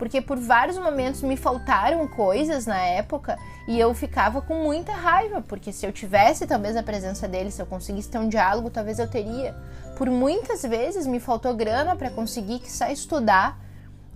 porque 0.00 0.22
por 0.22 0.38
vários 0.38 0.78
momentos 0.78 1.20
me 1.20 1.36
faltaram 1.36 2.08
coisas 2.08 2.64
na 2.64 2.78
época 2.78 3.38
e 3.68 3.78
eu 3.78 3.92
ficava 3.92 4.40
com 4.40 4.54
muita 4.64 4.94
raiva, 4.94 5.42
porque 5.42 5.74
se 5.74 5.84
eu 5.84 5.92
tivesse 5.92 6.46
talvez 6.46 6.74
a 6.74 6.82
presença 6.82 7.28
dele, 7.28 7.50
se 7.50 7.60
eu 7.60 7.66
conseguisse 7.66 8.08
ter 8.08 8.16
um 8.16 8.26
diálogo, 8.26 8.70
talvez 8.70 8.98
eu 8.98 9.06
teria. 9.06 9.54
Por 9.98 10.08
muitas 10.08 10.62
vezes 10.62 11.06
me 11.06 11.20
faltou 11.20 11.54
grana 11.54 11.94
para 11.94 12.08
conseguir 12.08 12.60
que 12.60 12.72
só 12.72 12.86
estudar 12.86 13.60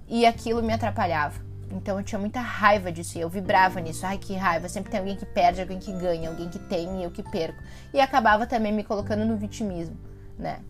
e 0.09 0.25
aquilo 0.25 0.63
me 0.63 0.73
atrapalhava. 0.73 1.39
Então 1.71 1.99
eu 1.99 2.03
tinha 2.03 2.19
muita 2.19 2.41
raiva 2.41 2.91
disso 2.91 3.19
e 3.19 3.21
eu 3.21 3.29
vibrava 3.29 3.79
nisso. 3.79 4.07
Ai, 4.07 4.17
que 4.17 4.35
raiva, 4.35 4.71
sempre 4.71 4.91
tem 4.91 5.01
alguém 5.01 5.17
que 5.17 5.27
perde, 5.27 5.61
alguém 5.61 5.79
que 5.79 5.93
ganha, 5.93 6.31
alguém 6.31 6.49
que 6.49 6.59
tem 6.59 7.01
e 7.01 7.05
eu 7.05 7.11
que 7.11 7.23
perco. 7.23 7.63
E 7.93 8.01
acabava 8.01 8.47
também 8.47 8.73
me 8.73 8.85
colocando 8.85 9.27
no 9.27 9.37
vitimismo, 9.37 9.99
né? 10.39 10.61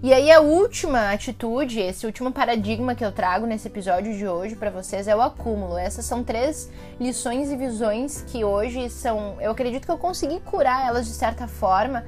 E 0.00 0.14
aí 0.14 0.30
a 0.30 0.40
última 0.40 1.10
atitude, 1.10 1.80
esse 1.80 2.06
último 2.06 2.30
paradigma 2.30 2.94
que 2.94 3.04
eu 3.04 3.10
trago 3.10 3.46
nesse 3.46 3.66
episódio 3.66 4.16
de 4.16 4.28
hoje 4.28 4.54
para 4.54 4.70
vocês 4.70 5.08
é 5.08 5.16
o 5.16 5.20
acúmulo. 5.20 5.76
Essas 5.76 6.04
são 6.04 6.22
três 6.22 6.70
lições 7.00 7.50
e 7.50 7.56
visões 7.56 8.22
que 8.28 8.44
hoje 8.44 8.88
são, 8.90 9.36
eu 9.40 9.50
acredito 9.50 9.86
que 9.86 9.90
eu 9.90 9.98
consegui 9.98 10.38
curar 10.38 10.86
elas 10.86 11.04
de 11.04 11.12
certa 11.12 11.48
forma 11.48 12.04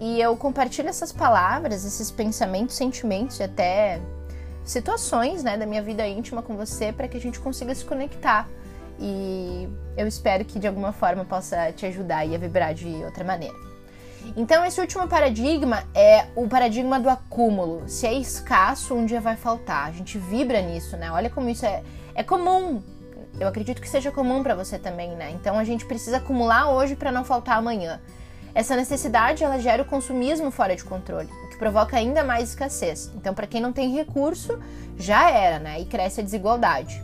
e 0.00 0.18
eu 0.22 0.34
compartilho 0.38 0.88
essas 0.88 1.12
palavras, 1.12 1.84
esses 1.84 2.10
pensamentos, 2.10 2.76
sentimentos 2.76 3.38
e 3.38 3.42
até 3.42 4.00
situações, 4.64 5.44
né, 5.44 5.58
da 5.58 5.66
minha 5.66 5.82
vida 5.82 6.08
íntima 6.08 6.40
com 6.40 6.56
você 6.56 6.94
para 6.94 7.06
que 7.06 7.18
a 7.18 7.20
gente 7.20 7.38
consiga 7.38 7.74
se 7.74 7.84
conectar. 7.84 8.48
E 8.98 9.68
eu 9.98 10.06
espero 10.06 10.46
que 10.46 10.58
de 10.58 10.66
alguma 10.66 10.92
forma 10.92 11.26
possa 11.26 11.70
te 11.72 11.84
ajudar 11.84 12.20
a 12.20 12.38
vibrar 12.38 12.72
de 12.72 12.88
outra 13.04 13.22
maneira. 13.22 13.73
Então, 14.36 14.64
esse 14.64 14.80
último 14.80 15.06
paradigma 15.06 15.84
é 15.94 16.26
o 16.34 16.48
paradigma 16.48 16.98
do 16.98 17.08
acúmulo. 17.08 17.88
Se 17.88 18.06
é 18.06 18.14
escasso, 18.14 18.94
um 18.94 19.06
dia 19.06 19.20
vai 19.20 19.36
faltar. 19.36 19.86
A 19.86 19.92
gente 19.92 20.18
vibra 20.18 20.60
nisso, 20.60 20.96
né? 20.96 21.10
Olha 21.10 21.30
como 21.30 21.48
isso 21.48 21.64
é, 21.64 21.82
é 22.14 22.22
comum. 22.22 22.82
Eu 23.38 23.48
acredito 23.48 23.80
que 23.80 23.88
seja 23.88 24.10
comum 24.10 24.42
para 24.42 24.54
você 24.54 24.78
também, 24.78 25.10
né? 25.16 25.30
Então, 25.32 25.58
a 25.58 25.64
gente 25.64 25.84
precisa 25.84 26.18
acumular 26.18 26.68
hoje 26.68 26.96
para 26.96 27.12
não 27.12 27.24
faltar 27.24 27.58
amanhã. 27.58 28.00
Essa 28.54 28.76
necessidade 28.76 29.42
ela 29.42 29.58
gera 29.58 29.82
o 29.82 29.86
consumismo 29.86 30.50
fora 30.50 30.76
de 30.76 30.84
controle, 30.84 31.28
o 31.44 31.48
que 31.48 31.56
provoca 31.56 31.96
ainda 31.96 32.22
mais 32.22 32.50
escassez. 32.50 33.10
Então, 33.16 33.34
para 33.34 33.48
quem 33.48 33.60
não 33.60 33.72
tem 33.72 33.92
recurso, 33.92 34.58
já 34.96 35.28
era, 35.28 35.58
né? 35.58 35.80
E 35.80 35.84
cresce 35.84 36.20
a 36.20 36.24
desigualdade. 36.24 37.02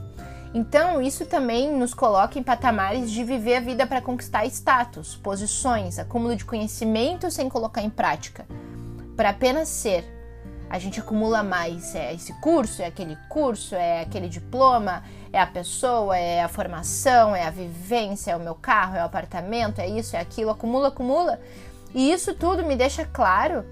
Então, 0.53 1.01
isso 1.01 1.25
também 1.27 1.73
nos 1.77 1.95
coloca 1.95 2.39
em 2.39 2.43
patamares 2.43 3.11
de 3.11 3.23
viver 3.23 3.57
a 3.57 3.61
vida 3.61 3.87
para 3.87 4.03
conquistar 4.03 4.45
status, 4.47 5.15
posições, 5.15 5.99
acúmulo 5.99 6.35
de 6.35 6.45
conhecimento 6.45 7.31
sem 7.31 7.49
colocar 7.49 7.83
em 7.83 7.91
prática. 7.91 8.45
Para 9.17 9.31
apenas 9.31 9.69
ser. 9.69 10.05
A 10.69 10.79
gente 10.79 11.01
acumula 11.01 11.43
mais. 11.43 11.95
É 11.95 12.15
esse 12.15 12.33
curso, 12.41 12.83
é 12.83 12.87
aquele 12.87 13.17
curso, 13.29 13.75
é 13.75 14.03
aquele 14.03 14.29
diploma, 14.29 15.05
é 15.33 15.41
a 15.41 15.47
pessoa, 15.47 16.17
é 16.17 16.43
a 16.43 16.49
formação, 16.49 17.35
é 17.35 17.45
a 17.45 17.51
vivência, 17.51 18.33
é 18.33 18.37
o 18.37 18.41
meu 18.41 18.55
carro, 18.55 18.97
é 18.97 19.03
o 19.03 19.07
apartamento, 19.07 19.81
é 19.81 19.89
isso, 19.89 20.17
é 20.17 20.21
aquilo. 20.21 20.51
Acumula, 20.51 20.89
acumula. 20.89 21.41
E 21.95 22.13
isso 22.13 22.35
tudo 22.35 22.65
me 22.65 22.75
deixa 22.77 23.05
claro 23.05 23.65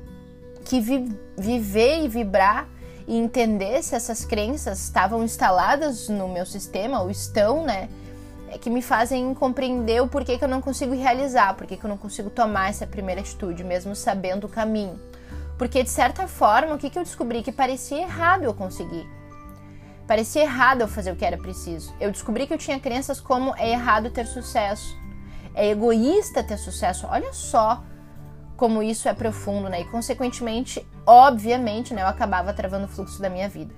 que 0.65 0.81
vi 0.81 1.17
viver 1.37 2.05
e 2.05 2.09
vibrar 2.09 2.69
e 3.09 3.17
entender 3.17 3.83
se 3.83 3.95
essas 3.95 4.27
crenças 4.27 4.85
estavam 4.85 5.25
instaladas 5.25 6.11
no 6.11 6.29
meu 6.29 6.45
sistema 6.45 7.01
ou 7.01 7.11
estão, 7.11 7.65
né? 7.65 7.89
É 8.51 8.59
que 8.59 8.69
me 8.69 8.83
fazem 8.83 9.33
compreender 9.33 10.03
o 10.03 10.09
porquê 10.09 10.37
que 10.37 10.45
eu 10.45 10.49
não 10.49 10.61
consigo 10.61 10.95
realizar, 10.95 11.55
porquê 11.55 11.79
que 11.79 11.85
eu 11.85 11.89
não 11.89 11.97
consigo 11.97 12.29
tomar 12.29 12.69
essa 12.69 12.87
primeira 12.87 13.23
atitude, 13.23 13.65
mesmo 13.65 13.97
sabendo 13.97 14.45
o 14.45 14.49
caminho. 14.49 15.01
Porque 15.57 15.83
de 15.83 15.89
certa 15.89 16.29
forma, 16.29 16.75
o 16.75 16.79
que, 16.79 16.91
que 16.91 16.99
eu 16.99 17.03
descobri? 17.03 17.43
Que 17.43 17.51
parecia 17.51 18.03
errado 18.03 18.45
eu 18.45 18.53
conseguir. 18.53 19.09
Parecia 20.07 20.43
errado 20.43 20.83
eu 20.83 20.89
fazer 20.89 21.11
o 21.11 21.17
que 21.17 21.25
era 21.25 21.39
preciso. 21.39 21.95
Eu 21.99 22.11
descobri 22.11 22.47
que 22.47 22.53
eu 22.53 22.59
tinha 22.59 22.79
crenças 22.79 23.21
como 23.21 23.55
é 23.57 23.71
errado 23.71 24.11
ter 24.11 24.27
sucesso, 24.27 24.97
é 25.55 25.71
egoísta 25.71 26.43
ter 26.43 26.59
sucesso. 26.59 27.07
Olha 27.11 27.33
só 27.33 27.83
como 28.59 28.83
isso 28.83 29.09
é 29.09 29.15
profundo, 29.15 29.69
né? 29.69 29.81
E 29.81 29.85
consequentemente, 29.85 30.85
obviamente, 31.07 31.95
né, 31.95 32.03
eu 32.03 32.09
acabava 32.09 32.53
travando 32.53 32.87
o 32.87 32.89
fluxo 32.89 33.23
da 33.23 33.31
minha 33.31 33.49
vida. 33.49 33.73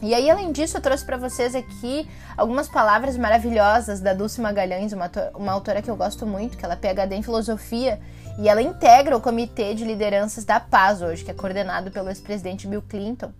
E 0.00 0.14
aí, 0.14 0.30
além 0.30 0.52
disso, 0.52 0.76
eu 0.76 0.80
trouxe 0.80 1.04
para 1.04 1.16
vocês 1.16 1.54
aqui 1.54 2.08
algumas 2.36 2.68
palavras 2.68 3.16
maravilhosas 3.16 4.00
da 4.00 4.14
Dulce 4.14 4.40
Magalhães, 4.40 4.92
uma, 4.92 5.10
uma 5.34 5.52
autora 5.52 5.82
que 5.82 5.90
eu 5.90 5.96
gosto 5.96 6.26
muito, 6.26 6.56
que 6.56 6.64
ela 6.64 6.74
é 6.74 6.76
PhD 6.76 7.16
em 7.16 7.22
filosofia 7.22 8.00
e 8.38 8.48
ela 8.48 8.62
integra 8.62 9.16
o 9.16 9.20
Comitê 9.20 9.74
de 9.74 9.84
Lideranças 9.84 10.44
da 10.44 10.60
Paz 10.60 11.02
hoje, 11.02 11.24
que 11.24 11.30
é 11.30 11.34
coordenado 11.34 11.90
pelo 11.90 12.08
ex-presidente 12.08 12.68
Bill 12.68 12.82
Clinton. 12.82 13.32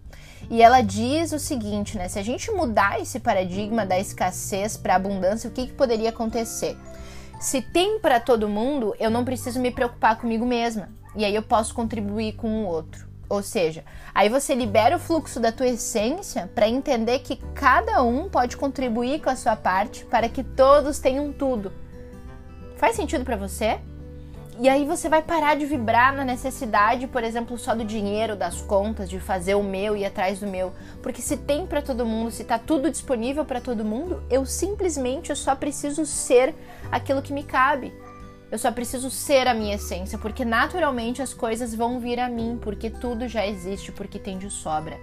E 0.50 0.61
ela 0.61 0.81
diz 0.81 1.33
o 1.33 1.38
seguinte, 1.38 1.97
né? 1.97 2.09
Se 2.09 2.19
a 2.19 2.23
gente 2.23 2.50
mudar 2.50 3.00
esse 3.00 3.21
paradigma 3.21 3.87
da 3.87 3.99
escassez 3.99 4.76
para 4.76 4.97
abundância, 4.97 5.49
o 5.49 5.52
que, 5.52 5.69
que 5.69 5.73
poderia 5.73 6.11
acontecer? 6.11 6.76
Se 7.41 7.61
tem 7.61 7.99
para 7.99 8.21
todo 8.21 8.49
mundo, 8.49 8.95
eu 8.99 9.11
não 9.11 9.25
preciso 9.25 9.61
me 9.61 9.71
preocupar 9.71 10.19
comigo 10.19 10.47
mesma. 10.47 10.88
E 11.17 11.25
aí 11.25 11.35
eu 11.35 11.43
posso 11.43 11.75
contribuir 11.75 12.33
com 12.35 12.64
o 12.64 12.67
outro. 12.67 13.07
Ou 13.29 13.43
seja, 13.43 13.85
aí 14.14 14.29
você 14.29 14.55
libera 14.55 14.97
o 14.97 14.99
fluxo 14.99 15.41
da 15.41 15.50
tua 15.50 15.69
essência 15.69 16.50
para 16.55 16.69
entender 16.69 17.21
que 17.21 17.37
cada 17.55 18.03
um 18.03 18.29
pode 18.29 18.57
contribuir 18.57 19.21
com 19.23 19.31
a 19.31 19.37
sua 19.37 19.57
parte 19.57 20.05
para 20.05 20.29
que 20.29 20.43
todos 20.43 20.99
tenham 20.99 21.33
tudo. 21.33 21.73
Faz 22.76 22.97
sentido 22.97 23.25
para 23.25 23.37
você? 23.37 23.81
E 24.61 24.68
aí 24.68 24.84
você 24.84 25.08
vai 25.08 25.20
parar 25.20 25.56
de 25.56 25.66
vibrar 25.66 26.14
na 26.14 26.25
necessidade, 26.25 27.08
por 27.08 27.25
exemplo, 27.25 27.58
só 27.58 27.75
do 27.75 27.84
dinheiro, 27.84 28.37
das 28.37 28.61
contas, 28.62 29.11
de 29.11 29.18
fazer 29.18 29.56
o 29.56 29.62
meu 29.64 29.96
e 29.96 30.04
atrás 30.04 30.38
do 30.38 30.46
meu. 30.46 30.73
Porque 31.02 31.20
se 31.20 31.37
tem 31.37 31.66
para 31.66 31.82
todo 31.82 32.06
mundo, 32.06 32.30
se 32.30 32.44
tá 32.44 32.56
tudo 32.56 32.88
disponível 32.88 33.44
para 33.44 33.61
todo 33.61 33.84
mundo, 33.84 34.23
eu 34.30 34.46
simplesmente 34.46 35.34
só 35.34 35.56
preciso 35.56 36.06
ser 36.06 36.54
aquilo 36.90 37.20
que 37.20 37.32
me 37.32 37.42
cabe. 37.42 37.92
Eu 38.49 38.56
só 38.58 38.70
preciso 38.70 39.11
ser 39.11 39.49
a 39.49 39.54
minha 39.54 39.75
essência, 39.75 40.18
porque 40.18 40.44
naturalmente 40.44 41.20
as 41.20 41.34
coisas 41.34 41.75
vão 41.75 41.99
vir 41.99 42.20
a 42.20 42.28
mim, 42.28 42.56
porque 42.62 42.88
tudo 42.88 43.26
já 43.26 43.44
existe, 43.44 43.90
porque 43.90 44.20
tem 44.20 44.38
de 44.38 44.49
sobra. 44.50 44.96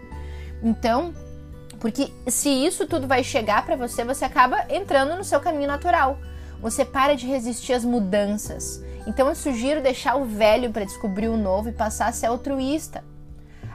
Então, 0.63 1.13
porque 1.77 2.13
se 2.27 2.49
isso 2.49 2.87
tudo 2.87 3.05
vai 3.05 3.21
chegar 3.21 3.65
para 3.65 3.75
você, 3.75 4.05
você 4.05 4.23
acaba 4.23 4.65
entrando 4.69 5.17
no 5.17 5.23
seu 5.25 5.41
caminho 5.41 5.67
natural. 5.67 6.17
Você 6.61 6.85
para 6.85 7.15
de 7.15 7.25
resistir 7.25 7.73
às 7.73 7.83
mudanças. 7.83 8.83
Então 9.07 9.27
eu 9.27 9.33
sugiro 9.33 9.81
deixar 9.81 10.15
o 10.15 10.25
velho 10.25 10.71
para 10.71 10.85
descobrir 10.85 11.27
o 11.27 11.35
novo 11.35 11.69
e 11.69 11.73
passar 11.73 12.07
a 12.07 12.11
ser 12.11 12.27
altruísta. 12.27 13.03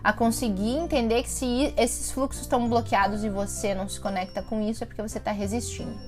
A 0.04 0.12
conseguir 0.12 0.76
entender 0.76 1.24
que 1.24 1.28
se 1.28 1.74
esses 1.76 2.12
fluxos 2.12 2.42
estão 2.42 2.68
bloqueados 2.68 3.24
e 3.24 3.28
você 3.28 3.74
não 3.74 3.88
se 3.88 3.98
conecta 3.98 4.40
com 4.40 4.62
isso, 4.62 4.84
é 4.84 4.86
porque 4.86 5.02
você 5.02 5.18
está 5.18 5.32
resistindo. 5.32 5.98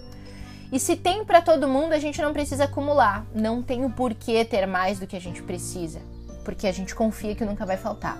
E 0.71 0.79
se 0.79 0.95
tem 0.95 1.25
para 1.25 1.43
todo 1.43 1.67
mundo, 1.67 1.95
a 1.95 1.99
gente 1.99 2.23
não 2.23 2.33
precisa 2.33 2.65
acumular. 2.65 3.27
Não 3.35 3.61
tem 3.61 3.85
o 3.85 3.91
porquê 3.91 4.45
ter 4.45 4.67
mais 4.67 5.01
do 5.01 5.07
que 5.07 5.17
a 5.17 5.21
gente 5.21 5.43
precisa, 5.43 6.01
porque 6.45 6.69
a 6.69 6.73
gente 6.73 6.95
confia 6.95 7.35
que 7.35 7.45
nunca 7.45 7.67
vai 7.67 7.77
faltar. 7.77 8.17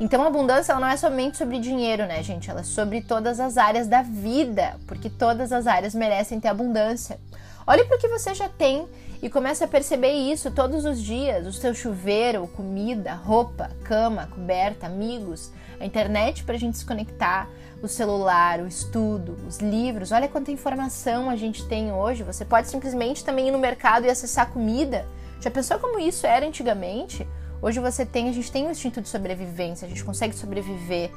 Então 0.00 0.22
a 0.22 0.26
abundância 0.26 0.72
ela 0.72 0.80
não 0.80 0.88
é 0.88 0.96
somente 0.96 1.38
sobre 1.38 1.60
dinheiro, 1.60 2.04
né, 2.06 2.22
gente? 2.22 2.50
Ela 2.50 2.60
é 2.60 2.64
sobre 2.64 3.00
todas 3.00 3.40
as 3.40 3.56
áreas 3.56 3.86
da 3.86 4.02
vida, 4.02 4.76
porque 4.86 5.08
todas 5.08 5.52
as 5.52 5.66
áreas 5.66 5.94
merecem 5.94 6.40
ter 6.40 6.48
abundância. 6.48 7.18
Olhe 7.66 7.84
para 7.84 7.96
o 7.96 8.00
que 8.00 8.08
você 8.08 8.34
já 8.34 8.48
tem 8.48 8.88
e 9.22 9.30
comece 9.30 9.62
a 9.62 9.68
perceber 9.68 10.12
isso 10.12 10.50
todos 10.50 10.84
os 10.84 11.00
dias: 11.00 11.46
o 11.46 11.52
seu 11.52 11.74
chuveiro, 11.74 12.46
comida, 12.48 13.14
roupa, 13.14 13.70
cama, 13.84 14.26
coberta, 14.26 14.86
amigos, 14.86 15.52
a 15.78 15.84
internet 15.84 16.42
para 16.42 16.56
a 16.56 16.58
gente 16.58 16.78
se 16.78 16.84
conectar, 16.84 17.48
o 17.80 17.86
celular, 17.86 18.60
o 18.60 18.66
estudo, 18.66 19.38
os 19.46 19.58
livros. 19.58 20.10
Olha 20.10 20.28
quanta 20.28 20.50
informação 20.50 21.30
a 21.30 21.36
gente 21.36 21.64
tem 21.66 21.92
hoje. 21.92 22.24
Você 22.24 22.44
pode 22.44 22.68
simplesmente 22.68 23.24
também 23.24 23.48
ir 23.48 23.52
no 23.52 23.58
mercado 23.58 24.06
e 24.06 24.10
acessar 24.10 24.50
comida. 24.50 25.06
Já 25.40 25.50
pensou 25.50 25.78
como 25.78 25.98
isso 25.98 26.26
era 26.26 26.46
antigamente? 26.46 27.26
Hoje 27.60 27.78
você 27.78 28.04
tem, 28.04 28.28
a 28.28 28.32
gente 28.32 28.50
tem 28.50 28.66
o 28.66 28.70
instinto 28.72 29.00
de 29.00 29.08
sobrevivência, 29.08 29.86
a 29.86 29.88
gente 29.88 30.04
consegue 30.04 30.34
sobreviver 30.34 31.12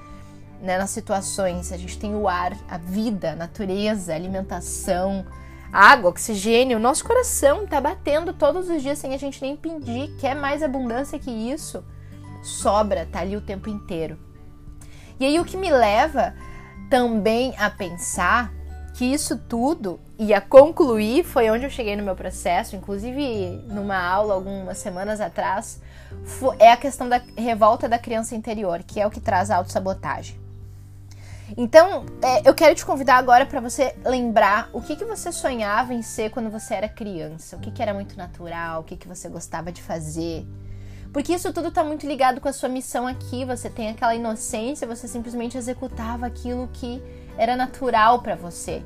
né, 0.62 0.78
nas 0.78 0.92
situações, 0.92 1.72
a 1.72 1.78
gente 1.78 1.98
tem 1.98 2.16
o 2.16 2.28
ar, 2.28 2.56
a 2.70 2.78
vida, 2.78 3.32
a 3.32 3.36
natureza, 3.36 4.14
a 4.14 4.16
alimentação 4.16 5.26
água, 5.76 6.10
oxigênio, 6.10 6.80
nosso 6.80 7.04
coração 7.04 7.68
tá 7.68 7.82
batendo 7.82 8.32
todos 8.32 8.70
os 8.70 8.82
dias 8.82 8.98
sem 8.98 9.14
a 9.14 9.18
gente 9.18 9.42
nem 9.42 9.58
pedir. 9.58 10.16
Quer 10.22 10.34
mais 10.34 10.64
abundância 10.64 11.20
que 11.20 11.30
isso? 11.30 11.84
Sobra, 12.42 13.06
tá 13.12 13.20
ali 13.20 13.36
o 13.36 13.42
tempo 13.42 13.70
inteiro. 13.70 14.18
E 15.20 15.26
aí 15.26 15.38
o 15.38 15.44
que 15.44 15.58
me 15.58 15.70
leva 15.70 16.34
também 16.90 17.54
a 17.58 17.70
pensar 17.70 18.54
que 18.94 19.04
isso 19.04 19.38
tudo 19.38 20.00
e 20.18 20.34
a 20.34 20.40
concluir 20.40 21.26
foi 21.26 21.50
onde 21.50 21.66
eu 21.66 21.70
cheguei 21.70 21.98
no 21.98 22.04
meu 22.04 22.16
processo, 22.16 22.78
inclusive 22.78 23.62
numa 23.68 23.98
aula 23.98 24.34
algumas 24.34 24.78
semanas 24.78 25.20
atrás, 25.20 25.82
é 26.58 26.72
a 26.72 26.78
questão 26.78 27.10
da 27.10 27.22
revolta 27.38 27.90
da 27.90 28.00
criança 28.00 28.34
interior, 28.34 28.82
que 28.84 29.02
é 29.02 29.06
o 29.06 29.12
que 29.12 29.20
traz 29.20 29.52
a 29.52 29.58
autossabotagem. 29.58 30.45
Então, 31.56 32.06
é, 32.24 32.48
eu 32.48 32.54
quero 32.56 32.74
te 32.74 32.86
convidar 32.86 33.18
agora 33.18 33.46
para 33.46 33.60
você 33.60 33.96
lembrar 34.04 34.70
o 34.74 34.82
que, 34.82 34.96
que 34.96 35.06
você 35.06 35.32
sonhava 35.32 35.94
em 35.94 36.02
ser 36.02 36.32
quando 36.32 36.50
você 36.50 36.74
era 36.74 36.90
criança, 36.90 37.56
o 37.56 37.60
que, 37.60 37.70
que 37.72 37.82
era 37.82 37.94
muito 37.94 38.18
natural, 38.18 38.82
o 38.82 38.84
que, 38.84 38.98
que 38.98 39.08
você 39.08 39.30
gostava 39.30 39.72
de 39.72 39.82
fazer. 39.82 40.46
Porque 41.14 41.34
isso 41.34 41.54
tudo 41.54 41.70
está 41.70 41.84
muito 41.84 42.06
ligado 42.06 42.42
com 42.42 42.50
a 42.50 42.54
sua 42.54 42.68
missão 42.68 43.08
aqui. 43.08 43.46
Você 43.46 43.70
tem 43.70 43.90
aquela 43.90 44.16
inocência, 44.16 44.88
você 44.88 45.08
simplesmente 45.08 45.58
executava 45.58 46.26
aquilo 46.26 46.68
que 46.74 47.02
era 47.38 47.56
natural 47.56 48.22
para 48.22 48.36
você. 48.36 48.84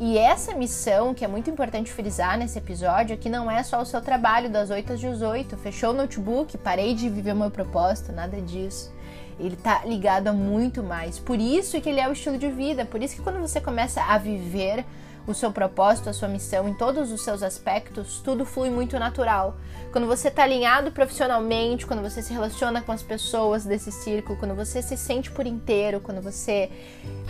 E 0.00 0.16
essa 0.16 0.54
missão, 0.54 1.12
que 1.12 1.24
é 1.24 1.28
muito 1.28 1.50
importante 1.50 1.92
frisar 1.92 2.38
nesse 2.38 2.58
episódio, 2.58 3.14
é 3.14 3.16
que 3.16 3.28
não 3.28 3.50
é 3.50 3.62
só 3.62 3.82
o 3.82 3.84
seu 3.84 4.00
trabalho 4.00 4.48
das 4.48 4.70
8 4.70 4.94
às 4.94 5.00
18, 5.00 5.56
fechou 5.56 5.90
o 5.90 5.92
notebook, 5.92 6.56
parei 6.58 6.94
de 6.94 7.08
viver 7.08 7.32
o 7.32 7.36
meu 7.36 7.50
propósito, 7.50 8.12
nada 8.12 8.40
disso. 8.40 8.92
Ele 9.38 9.56
tá 9.56 9.82
ligado 9.84 10.28
a 10.28 10.32
muito 10.32 10.82
mais. 10.82 11.18
Por 11.18 11.38
isso 11.38 11.80
que 11.80 11.88
ele 11.88 12.00
é 12.00 12.08
o 12.08 12.12
estilo 12.12 12.38
de 12.38 12.50
vida. 12.50 12.84
Por 12.84 13.02
isso 13.02 13.16
que 13.16 13.22
quando 13.22 13.40
você 13.40 13.60
começa 13.60 14.02
a 14.02 14.18
viver 14.18 14.84
o 15.30 15.34
seu 15.34 15.52
propósito, 15.52 16.08
a 16.08 16.12
sua 16.12 16.26
missão, 16.26 16.66
em 16.66 16.72
todos 16.72 17.12
os 17.12 17.22
seus 17.22 17.42
aspectos, 17.42 18.20
tudo 18.24 18.46
flui 18.46 18.70
muito 18.70 18.98
natural. 18.98 19.56
Quando 19.92 20.06
você 20.06 20.28
está 20.28 20.42
alinhado 20.42 20.90
profissionalmente, 20.90 21.86
quando 21.86 22.02
você 22.02 22.22
se 22.22 22.32
relaciona 22.32 22.80
com 22.80 22.92
as 22.92 23.02
pessoas 23.02 23.64
desse 23.64 23.92
círculo, 23.92 24.38
quando 24.38 24.54
você 24.54 24.80
se 24.80 24.96
sente 24.96 25.30
por 25.30 25.46
inteiro, 25.46 26.00
quando 26.00 26.22
você 26.22 26.70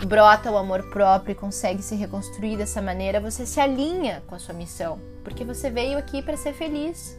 brota 0.07 0.49
o 0.49 0.57
amor 0.57 0.89
próprio 0.89 1.33
e 1.33 1.35
consegue 1.35 1.81
se 1.81 1.95
reconstruir 1.95 2.55
dessa 2.55 2.81
maneira, 2.81 3.19
você 3.19 3.45
se 3.45 3.59
alinha 3.59 4.23
com 4.27 4.35
a 4.35 4.39
sua 4.39 4.53
missão, 4.53 4.99
porque 5.21 5.43
você 5.43 5.69
veio 5.69 5.97
aqui 5.97 6.21
para 6.21 6.37
ser 6.37 6.53
feliz. 6.53 7.17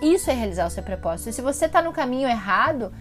Isso 0.00 0.30
é 0.30 0.34
realizar 0.34 0.66
o 0.66 0.70
seu 0.70 0.82
propósito. 0.82 1.28
E 1.28 1.32
se 1.32 1.42
você 1.42 1.66
está 1.66 1.80
no 1.80 1.92
caminho 1.92 2.28
errado, 2.28 2.92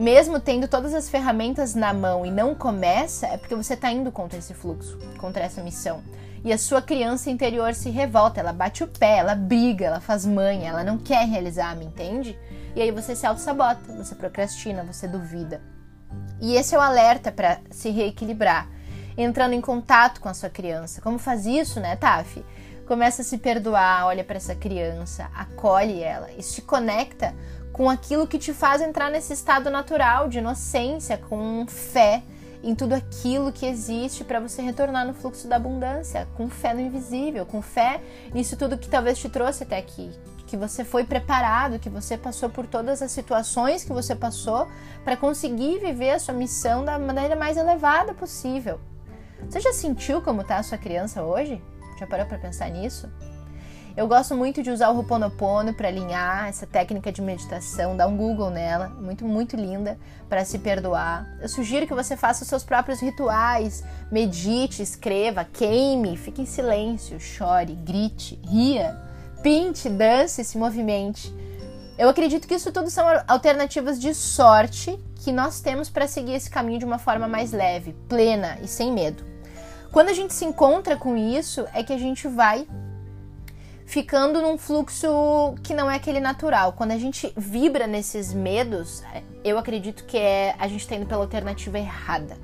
mesmo 0.00 0.40
tendo 0.40 0.66
todas 0.66 0.94
as 0.94 1.10
ferramentas 1.10 1.74
na 1.74 1.92
mão 1.92 2.24
e 2.24 2.30
não 2.30 2.54
começa, 2.54 3.26
é 3.26 3.36
porque 3.36 3.54
você 3.54 3.74
está 3.74 3.92
indo 3.92 4.10
contra 4.10 4.38
esse 4.38 4.54
fluxo, 4.54 4.98
contra 5.18 5.44
essa 5.44 5.62
missão. 5.62 6.02
E 6.42 6.50
a 6.54 6.56
sua 6.56 6.80
criança 6.80 7.28
interior 7.28 7.74
se 7.74 7.90
revolta, 7.90 8.40
ela 8.40 8.50
bate 8.50 8.82
o 8.82 8.88
pé, 8.88 9.18
ela 9.18 9.34
briga, 9.34 9.84
ela 9.84 10.00
faz 10.00 10.24
manha, 10.24 10.70
ela 10.70 10.82
não 10.82 10.96
quer 10.96 11.28
realizar, 11.28 11.76
me 11.76 11.84
entende? 11.84 12.38
E 12.74 12.80
aí 12.80 12.90
você 12.90 13.14
se 13.14 13.26
auto-sabota, 13.26 13.92
você 13.92 14.14
procrastina, 14.14 14.82
você 14.84 15.06
duvida. 15.06 15.60
E 16.40 16.54
esse 16.54 16.74
é 16.74 16.78
o 16.78 16.80
alerta 16.80 17.30
para 17.30 17.60
se 17.70 17.90
reequilibrar, 17.90 18.70
entrando 19.18 19.52
em 19.52 19.60
contato 19.60 20.18
com 20.18 20.30
a 20.30 20.34
sua 20.34 20.48
criança. 20.48 21.02
Como 21.02 21.18
faz 21.18 21.44
isso, 21.44 21.78
né, 21.78 21.94
Taf? 21.94 22.42
Começa 22.88 23.20
a 23.20 23.24
se 23.24 23.36
perdoar, 23.36 24.06
olha 24.06 24.24
para 24.24 24.38
essa 24.38 24.54
criança, 24.54 25.30
acolhe 25.34 26.02
ela 26.02 26.30
e 26.32 26.42
se 26.42 26.62
conecta 26.62 27.34
com 27.80 27.88
aquilo 27.88 28.26
que 28.26 28.38
te 28.38 28.52
faz 28.52 28.82
entrar 28.82 29.10
nesse 29.10 29.32
estado 29.32 29.70
natural 29.70 30.28
de 30.28 30.36
inocência, 30.36 31.16
com 31.16 31.64
fé 31.66 32.22
em 32.62 32.74
tudo 32.74 32.92
aquilo 32.92 33.50
que 33.50 33.64
existe 33.64 34.22
para 34.22 34.38
você 34.38 34.60
retornar 34.60 35.06
no 35.06 35.14
fluxo 35.14 35.48
da 35.48 35.56
abundância, 35.56 36.28
com 36.36 36.50
fé 36.50 36.74
no 36.74 36.80
invisível, 36.82 37.46
com 37.46 37.62
fé 37.62 38.02
nisso 38.34 38.54
tudo 38.54 38.76
que 38.76 38.86
talvez 38.86 39.18
te 39.18 39.30
trouxe 39.30 39.62
até 39.62 39.78
aqui, 39.78 40.10
que 40.46 40.58
você 40.58 40.84
foi 40.84 41.04
preparado, 41.04 41.78
que 41.78 41.88
você 41.88 42.18
passou 42.18 42.50
por 42.50 42.66
todas 42.66 43.00
as 43.00 43.12
situações 43.12 43.82
que 43.82 43.94
você 43.94 44.14
passou 44.14 44.68
para 45.02 45.16
conseguir 45.16 45.78
viver 45.78 46.10
a 46.10 46.18
sua 46.18 46.34
missão 46.34 46.84
da 46.84 46.98
maneira 46.98 47.34
mais 47.34 47.56
elevada 47.56 48.12
possível. 48.12 48.78
Você 49.48 49.58
já 49.58 49.72
sentiu 49.72 50.20
como 50.20 50.42
está 50.42 50.58
a 50.58 50.62
sua 50.62 50.76
criança 50.76 51.22
hoje? 51.22 51.62
Já 51.98 52.06
parou 52.06 52.26
para 52.26 52.36
pensar 52.36 52.68
nisso? 52.68 53.08
Eu 53.96 54.06
gosto 54.06 54.36
muito 54.36 54.62
de 54.62 54.70
usar 54.70 54.90
o 54.90 54.96
Ho'oponopono 54.96 55.74
para 55.74 55.88
alinhar 55.88 56.46
essa 56.48 56.66
técnica 56.66 57.10
de 57.10 57.20
meditação, 57.20 57.96
dá 57.96 58.06
um 58.06 58.16
Google 58.16 58.48
nela, 58.48 58.88
muito, 58.88 59.24
muito 59.24 59.56
linda 59.56 59.98
para 60.28 60.44
se 60.44 60.58
perdoar. 60.60 61.26
Eu 61.40 61.48
sugiro 61.48 61.86
que 61.86 61.94
você 61.94 62.16
faça 62.16 62.42
os 62.42 62.48
seus 62.48 62.62
próprios 62.62 63.00
rituais, 63.00 63.82
medite, 64.10 64.80
escreva, 64.80 65.44
queime, 65.44 66.16
fique 66.16 66.40
em 66.40 66.46
silêncio, 66.46 67.18
chore, 67.18 67.74
grite, 67.74 68.40
ria, 68.44 68.96
pinte, 69.42 69.88
dance, 69.88 70.44
se 70.44 70.56
movimente. 70.56 71.34
Eu 71.98 72.08
acredito 72.08 72.46
que 72.46 72.54
isso 72.54 72.72
tudo 72.72 72.88
são 72.88 73.06
alternativas 73.26 74.00
de 74.00 74.14
sorte 74.14 74.98
que 75.16 75.32
nós 75.32 75.60
temos 75.60 75.90
para 75.90 76.06
seguir 76.06 76.34
esse 76.34 76.48
caminho 76.48 76.78
de 76.78 76.84
uma 76.84 76.98
forma 76.98 77.26
mais 77.26 77.52
leve, 77.52 77.92
plena 78.08 78.56
e 78.62 78.68
sem 78.68 78.92
medo. 78.92 79.22
Quando 79.90 80.08
a 80.08 80.14
gente 80.14 80.32
se 80.32 80.44
encontra 80.44 80.96
com 80.96 81.16
isso, 81.16 81.66
é 81.74 81.82
que 81.82 81.92
a 81.92 81.98
gente 81.98 82.28
vai 82.28 82.66
ficando 83.90 84.40
num 84.40 84.56
fluxo 84.56 85.56
que 85.64 85.74
não 85.74 85.90
é 85.90 85.96
aquele 85.96 86.20
natural. 86.20 86.74
Quando 86.74 86.92
a 86.92 86.96
gente 86.96 87.32
vibra 87.36 87.88
nesses 87.88 88.32
medos, 88.32 89.02
eu 89.42 89.58
acredito 89.58 90.04
que 90.04 90.16
é 90.16 90.54
a 90.60 90.68
gente 90.68 90.82
está 90.82 90.94
indo 90.94 91.06
pela 91.06 91.22
alternativa 91.22 91.76
errada. 91.76 92.38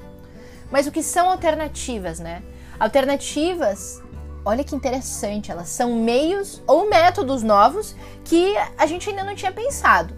Mas 0.72 0.88
o 0.88 0.90
que 0.90 1.04
são 1.04 1.30
alternativas, 1.30 2.18
né? 2.18 2.42
Alternativas, 2.80 4.02
olha 4.44 4.64
que 4.64 4.74
interessante, 4.74 5.52
elas 5.52 5.68
são 5.68 5.94
meios 5.94 6.60
ou 6.66 6.90
métodos 6.90 7.44
novos 7.44 7.94
que 8.24 8.56
a 8.76 8.84
gente 8.84 9.08
ainda 9.08 9.22
não 9.22 9.36
tinha 9.36 9.52
pensado. 9.52 10.16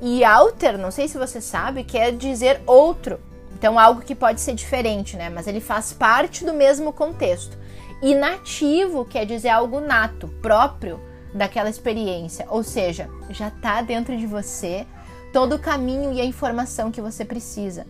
E 0.00 0.24
alter, 0.24 0.78
não 0.78 0.90
sei 0.90 1.06
se 1.06 1.18
você 1.18 1.38
sabe, 1.38 1.84
quer 1.84 2.12
dizer 2.12 2.62
outro. 2.66 3.20
Então, 3.52 3.78
algo 3.78 4.00
que 4.00 4.14
pode 4.14 4.40
ser 4.40 4.54
diferente, 4.54 5.18
né? 5.18 5.28
Mas 5.28 5.46
ele 5.46 5.60
faz 5.60 5.92
parte 5.92 6.46
do 6.46 6.54
mesmo 6.54 6.94
contexto. 6.94 7.58
E 8.02 8.14
nativo 8.14 9.04
quer 9.04 9.24
dizer 9.24 9.48
algo 9.48 9.80
nato, 9.80 10.28
próprio 10.42 11.00
daquela 11.32 11.68
experiência, 11.68 12.46
ou 12.48 12.62
seja, 12.62 13.08
já 13.30 13.48
está 13.48 13.82
dentro 13.82 14.16
de 14.16 14.26
você 14.26 14.86
todo 15.32 15.56
o 15.56 15.58
caminho 15.58 16.12
e 16.12 16.20
a 16.20 16.24
informação 16.24 16.90
que 16.90 17.00
você 17.00 17.24
precisa. 17.24 17.86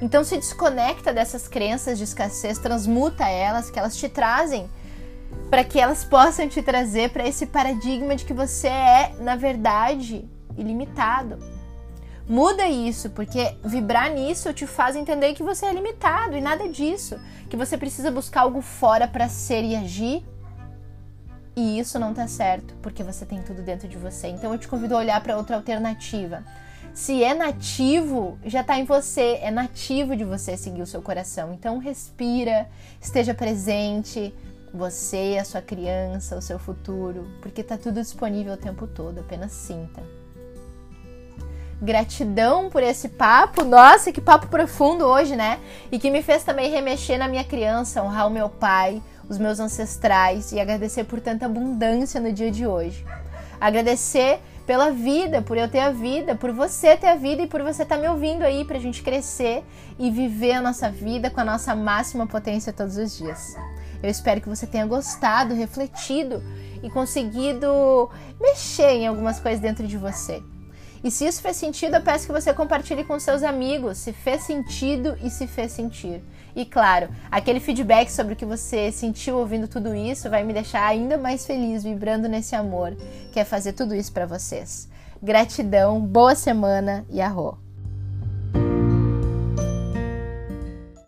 Então 0.00 0.24
se 0.24 0.36
desconecta 0.36 1.12
dessas 1.12 1.48
crenças 1.48 1.96
de 1.96 2.04
escassez, 2.04 2.58
transmuta 2.58 3.28
elas, 3.28 3.70
que 3.70 3.78
elas 3.78 3.96
te 3.96 4.08
trazem 4.08 4.68
para 5.48 5.64
que 5.64 5.78
elas 5.78 6.04
possam 6.04 6.48
te 6.48 6.62
trazer 6.62 7.10
para 7.10 7.26
esse 7.26 7.46
paradigma 7.46 8.16
de 8.16 8.24
que 8.24 8.32
você 8.32 8.68
é, 8.68 9.14
na 9.20 9.36
verdade, 9.36 10.24
ilimitado. 10.56 11.38
Muda 12.28 12.66
isso, 12.68 13.10
porque 13.10 13.56
vibrar 13.64 14.10
nisso 14.10 14.52
te 14.52 14.66
faz 14.66 14.94
entender 14.94 15.34
que 15.34 15.42
você 15.42 15.66
é 15.66 15.72
limitado 15.72 16.36
e 16.36 16.40
nada 16.40 16.68
disso. 16.68 17.18
Que 17.50 17.56
você 17.56 17.76
precisa 17.76 18.10
buscar 18.10 18.42
algo 18.42 18.60
fora 18.60 19.08
para 19.08 19.28
ser 19.28 19.64
e 19.64 19.74
agir. 19.74 20.24
E 21.54 21.78
isso 21.78 21.98
não 21.98 22.14
tá 22.14 22.26
certo, 22.26 22.74
porque 22.80 23.02
você 23.02 23.26
tem 23.26 23.42
tudo 23.42 23.60
dentro 23.62 23.86
de 23.86 23.98
você. 23.98 24.28
Então 24.28 24.52
eu 24.52 24.58
te 24.58 24.68
convido 24.68 24.94
a 24.94 24.98
olhar 24.98 25.20
para 25.22 25.36
outra 25.36 25.56
alternativa. 25.56 26.44
Se 26.94 27.22
é 27.24 27.34
nativo, 27.34 28.38
já 28.44 28.62
tá 28.62 28.78
em 28.78 28.84
você, 28.84 29.38
é 29.42 29.50
nativo 29.50 30.16
de 30.16 30.24
você 30.24 30.56
seguir 30.56 30.82
o 30.82 30.86
seu 30.86 31.02
coração. 31.02 31.52
Então 31.52 31.78
respira, 31.78 32.68
esteja 33.00 33.34
presente, 33.34 34.34
você, 34.72 35.38
a 35.40 35.44
sua 35.44 35.60
criança, 35.60 36.36
o 36.36 36.42
seu 36.42 36.58
futuro, 36.58 37.30
porque 37.42 37.62
tá 37.62 37.76
tudo 37.76 38.00
disponível 38.00 38.54
o 38.54 38.58
tempo 38.58 38.86
todo, 38.86 39.20
apenas 39.20 39.52
sinta. 39.52 40.02
Gratidão 41.82 42.70
por 42.70 42.80
esse 42.80 43.08
papo. 43.08 43.64
Nossa, 43.64 44.12
que 44.12 44.20
papo 44.20 44.46
profundo 44.46 45.04
hoje, 45.04 45.34
né? 45.34 45.58
E 45.90 45.98
que 45.98 46.12
me 46.12 46.22
fez 46.22 46.44
também 46.44 46.70
remexer 46.70 47.18
na 47.18 47.26
minha 47.26 47.42
criança, 47.42 48.00
honrar 48.00 48.28
o 48.28 48.30
meu 48.30 48.48
pai, 48.48 49.02
os 49.28 49.36
meus 49.36 49.58
ancestrais 49.58 50.52
e 50.52 50.60
agradecer 50.60 51.02
por 51.02 51.20
tanta 51.20 51.46
abundância 51.46 52.20
no 52.20 52.32
dia 52.32 52.52
de 52.52 52.64
hoje. 52.64 53.04
Agradecer 53.60 54.38
pela 54.64 54.92
vida, 54.92 55.42
por 55.42 55.58
eu 55.58 55.68
ter 55.68 55.80
a 55.80 55.90
vida, 55.90 56.36
por 56.36 56.52
você 56.52 56.96
ter 56.96 57.08
a 57.08 57.16
vida 57.16 57.42
e 57.42 57.48
por 57.48 57.60
você 57.62 57.82
estar 57.82 57.96
tá 57.96 58.00
me 58.00 58.08
ouvindo 58.08 58.44
aí 58.44 58.64
pra 58.64 58.78
gente 58.78 59.02
crescer 59.02 59.64
e 59.98 60.08
viver 60.08 60.52
a 60.52 60.62
nossa 60.62 60.88
vida 60.88 61.30
com 61.30 61.40
a 61.40 61.44
nossa 61.44 61.74
máxima 61.74 62.28
potência 62.28 62.72
todos 62.72 62.96
os 62.96 63.18
dias. 63.18 63.56
Eu 64.00 64.08
espero 64.08 64.40
que 64.40 64.48
você 64.48 64.68
tenha 64.68 64.86
gostado, 64.86 65.52
refletido 65.52 66.40
e 66.80 66.88
conseguido 66.88 68.08
mexer 68.40 68.92
em 68.92 69.08
algumas 69.08 69.40
coisas 69.40 69.60
dentro 69.60 69.84
de 69.84 69.98
você. 69.98 70.40
E 71.04 71.10
se 71.10 71.26
isso 71.26 71.42
fez 71.42 71.56
sentido, 71.56 71.96
eu 71.96 72.02
peço 72.02 72.26
que 72.26 72.32
você 72.32 72.54
compartilhe 72.54 73.02
com 73.02 73.18
seus 73.18 73.42
amigos, 73.42 73.98
se 73.98 74.12
fez 74.12 74.42
sentido 74.42 75.16
e 75.22 75.30
se 75.30 75.46
fez 75.46 75.72
sentir. 75.72 76.22
E 76.54 76.64
claro, 76.64 77.08
aquele 77.30 77.58
feedback 77.58 78.10
sobre 78.10 78.34
o 78.34 78.36
que 78.36 78.44
você 78.44 78.92
sentiu 78.92 79.38
ouvindo 79.38 79.66
tudo 79.66 79.94
isso 79.94 80.30
vai 80.30 80.44
me 80.44 80.52
deixar 80.52 80.86
ainda 80.86 81.16
mais 81.18 81.44
feliz, 81.44 81.82
vibrando 81.82 82.28
nesse 82.28 82.54
amor 82.54 82.94
que 83.32 83.40
é 83.40 83.44
fazer 83.44 83.72
tudo 83.72 83.94
isso 83.94 84.12
para 84.12 84.26
vocês. 84.26 84.88
Gratidão, 85.20 86.00
boa 86.00 86.34
semana 86.34 87.04
e 87.10 87.20
arro! 87.20 87.71